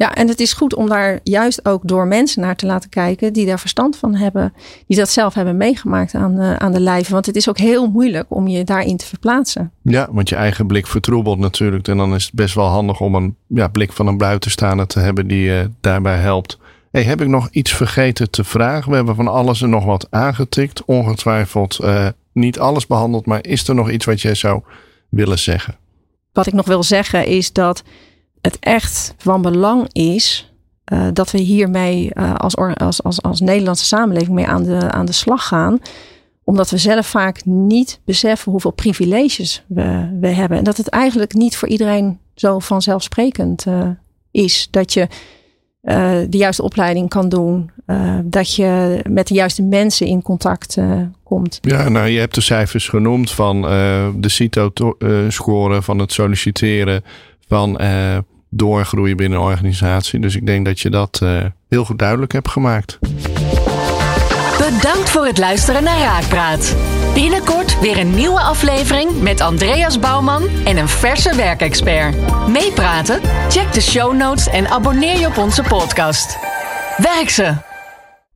Ja, 0.00 0.14
en 0.14 0.28
het 0.28 0.40
is 0.40 0.52
goed 0.52 0.74
om 0.74 0.88
daar 0.88 1.20
juist 1.22 1.66
ook 1.66 1.80
door 1.84 2.06
mensen 2.06 2.42
naar 2.42 2.56
te 2.56 2.66
laten 2.66 2.90
kijken 2.90 3.32
die 3.32 3.46
daar 3.46 3.60
verstand 3.60 3.96
van 3.96 4.14
hebben, 4.14 4.52
die 4.86 4.96
dat 4.96 5.08
zelf 5.08 5.34
hebben 5.34 5.56
meegemaakt 5.56 6.14
aan, 6.14 6.34
de, 6.34 6.58
aan 6.58 6.72
de 6.72 6.80
lijve. 6.80 7.12
Want 7.12 7.26
het 7.26 7.36
is 7.36 7.48
ook 7.48 7.58
heel 7.58 7.90
moeilijk 7.90 8.26
om 8.28 8.48
je 8.48 8.64
daarin 8.64 8.96
te 8.96 9.06
verplaatsen. 9.06 9.72
Ja, 9.82 10.08
want 10.10 10.28
je 10.28 10.36
eigen 10.36 10.66
blik 10.66 10.86
vertroebelt 10.86 11.38
natuurlijk. 11.38 11.88
En 11.88 11.96
dan 11.96 12.14
is 12.14 12.24
het 12.24 12.34
best 12.34 12.54
wel 12.54 12.66
handig 12.66 13.00
om 13.00 13.14
een 13.14 13.36
ja, 13.46 13.68
blik 13.68 13.92
van 13.92 14.06
een 14.06 14.18
buitenstaander 14.18 14.86
te 14.86 15.00
hebben 15.00 15.26
die 15.26 15.42
je 15.42 15.70
daarbij 15.80 16.18
helpt. 16.18 16.58
Hey, 16.90 17.02
heb 17.02 17.20
ik 17.20 17.28
nog 17.28 17.48
iets 17.50 17.72
vergeten 17.72 18.30
te 18.30 18.44
vragen? 18.44 18.90
We 18.90 18.96
hebben 18.96 19.14
van 19.14 19.28
alles 19.28 19.62
en 19.62 19.70
nog 19.70 19.84
wat 19.84 20.06
aangetikt. 20.10 20.84
Ongetwijfeld 20.84 21.78
uh, 21.82 22.06
niet 22.32 22.58
alles 22.58 22.86
behandeld, 22.86 23.26
maar 23.26 23.46
is 23.46 23.68
er 23.68 23.74
nog 23.74 23.90
iets 23.90 24.04
wat 24.04 24.20
jij 24.20 24.34
zou 24.34 24.62
willen 25.08 25.38
zeggen? 25.38 25.76
Wat 26.32 26.46
ik 26.46 26.52
nog 26.52 26.66
wil 26.66 26.82
zeggen 26.82 27.26
is 27.26 27.52
dat 27.52 27.82
het 28.40 28.56
echt 28.60 29.14
van 29.16 29.42
belang 29.42 29.88
is 29.92 30.52
uh, 30.92 31.08
dat 31.12 31.30
we 31.30 31.38
hiermee 31.38 32.10
uh, 32.14 32.34
als, 32.34 32.56
als, 32.56 33.02
als, 33.02 33.22
als 33.22 33.40
Nederlandse 33.40 33.84
samenleving 33.84 34.34
mee 34.34 34.46
aan 34.46 34.62
de, 34.62 34.90
aan 34.90 35.06
de 35.06 35.12
slag 35.12 35.46
gaan. 35.46 35.78
Omdat 36.44 36.70
we 36.70 36.78
zelf 36.78 37.06
vaak 37.06 37.44
niet 37.44 38.00
beseffen 38.04 38.52
hoeveel 38.52 38.70
privileges 38.70 39.64
we, 39.66 40.16
we 40.20 40.28
hebben. 40.28 40.58
En 40.58 40.64
dat 40.64 40.76
het 40.76 40.88
eigenlijk 40.88 41.34
niet 41.34 41.56
voor 41.56 41.68
iedereen 41.68 42.18
zo 42.34 42.58
vanzelfsprekend 42.58 43.66
uh, 43.66 43.88
is. 44.30 44.68
Dat 44.70 44.92
je 44.92 45.08
de 46.28 46.36
juiste 46.36 46.62
opleiding 46.62 47.08
kan 47.08 47.28
doen. 47.28 47.70
dat 48.24 48.54
je 48.54 49.00
met 49.08 49.26
de 49.26 49.34
juiste 49.34 49.62
mensen 49.62 50.06
in 50.06 50.22
contact 50.22 50.76
komt. 51.22 51.58
Ja, 51.60 51.88
nou 51.88 52.08
je 52.08 52.18
hebt 52.18 52.34
de 52.34 52.40
cijfers 52.40 52.88
genoemd 52.88 53.30
van 53.30 53.62
de 54.16 54.28
CITO-score, 54.28 55.82
van 55.82 55.98
het 55.98 56.12
solliciteren 56.12 57.02
van 57.48 57.80
doorgroeien 58.50 59.16
binnen 59.16 59.38
een 59.38 59.44
organisatie. 59.44 60.20
Dus 60.20 60.36
ik 60.36 60.46
denk 60.46 60.64
dat 60.64 60.80
je 60.80 60.90
dat 60.90 61.20
uh, 61.22 61.44
heel 61.68 61.84
goed 61.84 61.98
duidelijk 61.98 62.32
hebt 62.32 62.50
gemaakt. 62.50 62.98
Bedankt 64.58 65.10
voor 65.10 65.26
het 65.26 65.38
luisteren 65.38 65.82
naar 65.82 65.98
Raakpraat. 65.98 66.76
Binnenkort 67.14 67.80
weer 67.80 67.98
een 67.98 68.14
nieuwe 68.14 68.40
aflevering 68.40 69.22
met 69.22 69.40
Andreas 69.40 69.98
Bouwman 69.98 70.42
en 70.64 70.76
een 70.76 70.88
verse 70.88 71.36
werkexpert. 71.36 72.16
Meepraten? 72.48 73.20
Check 73.48 73.72
de 73.72 73.80
show 73.80 74.14
notes 74.16 74.48
en 74.48 74.68
abonneer 74.68 75.18
je 75.18 75.26
op 75.26 75.36
onze 75.38 75.62
podcast. 75.62 76.38
Werk 76.96 77.30
ze! 77.30 77.69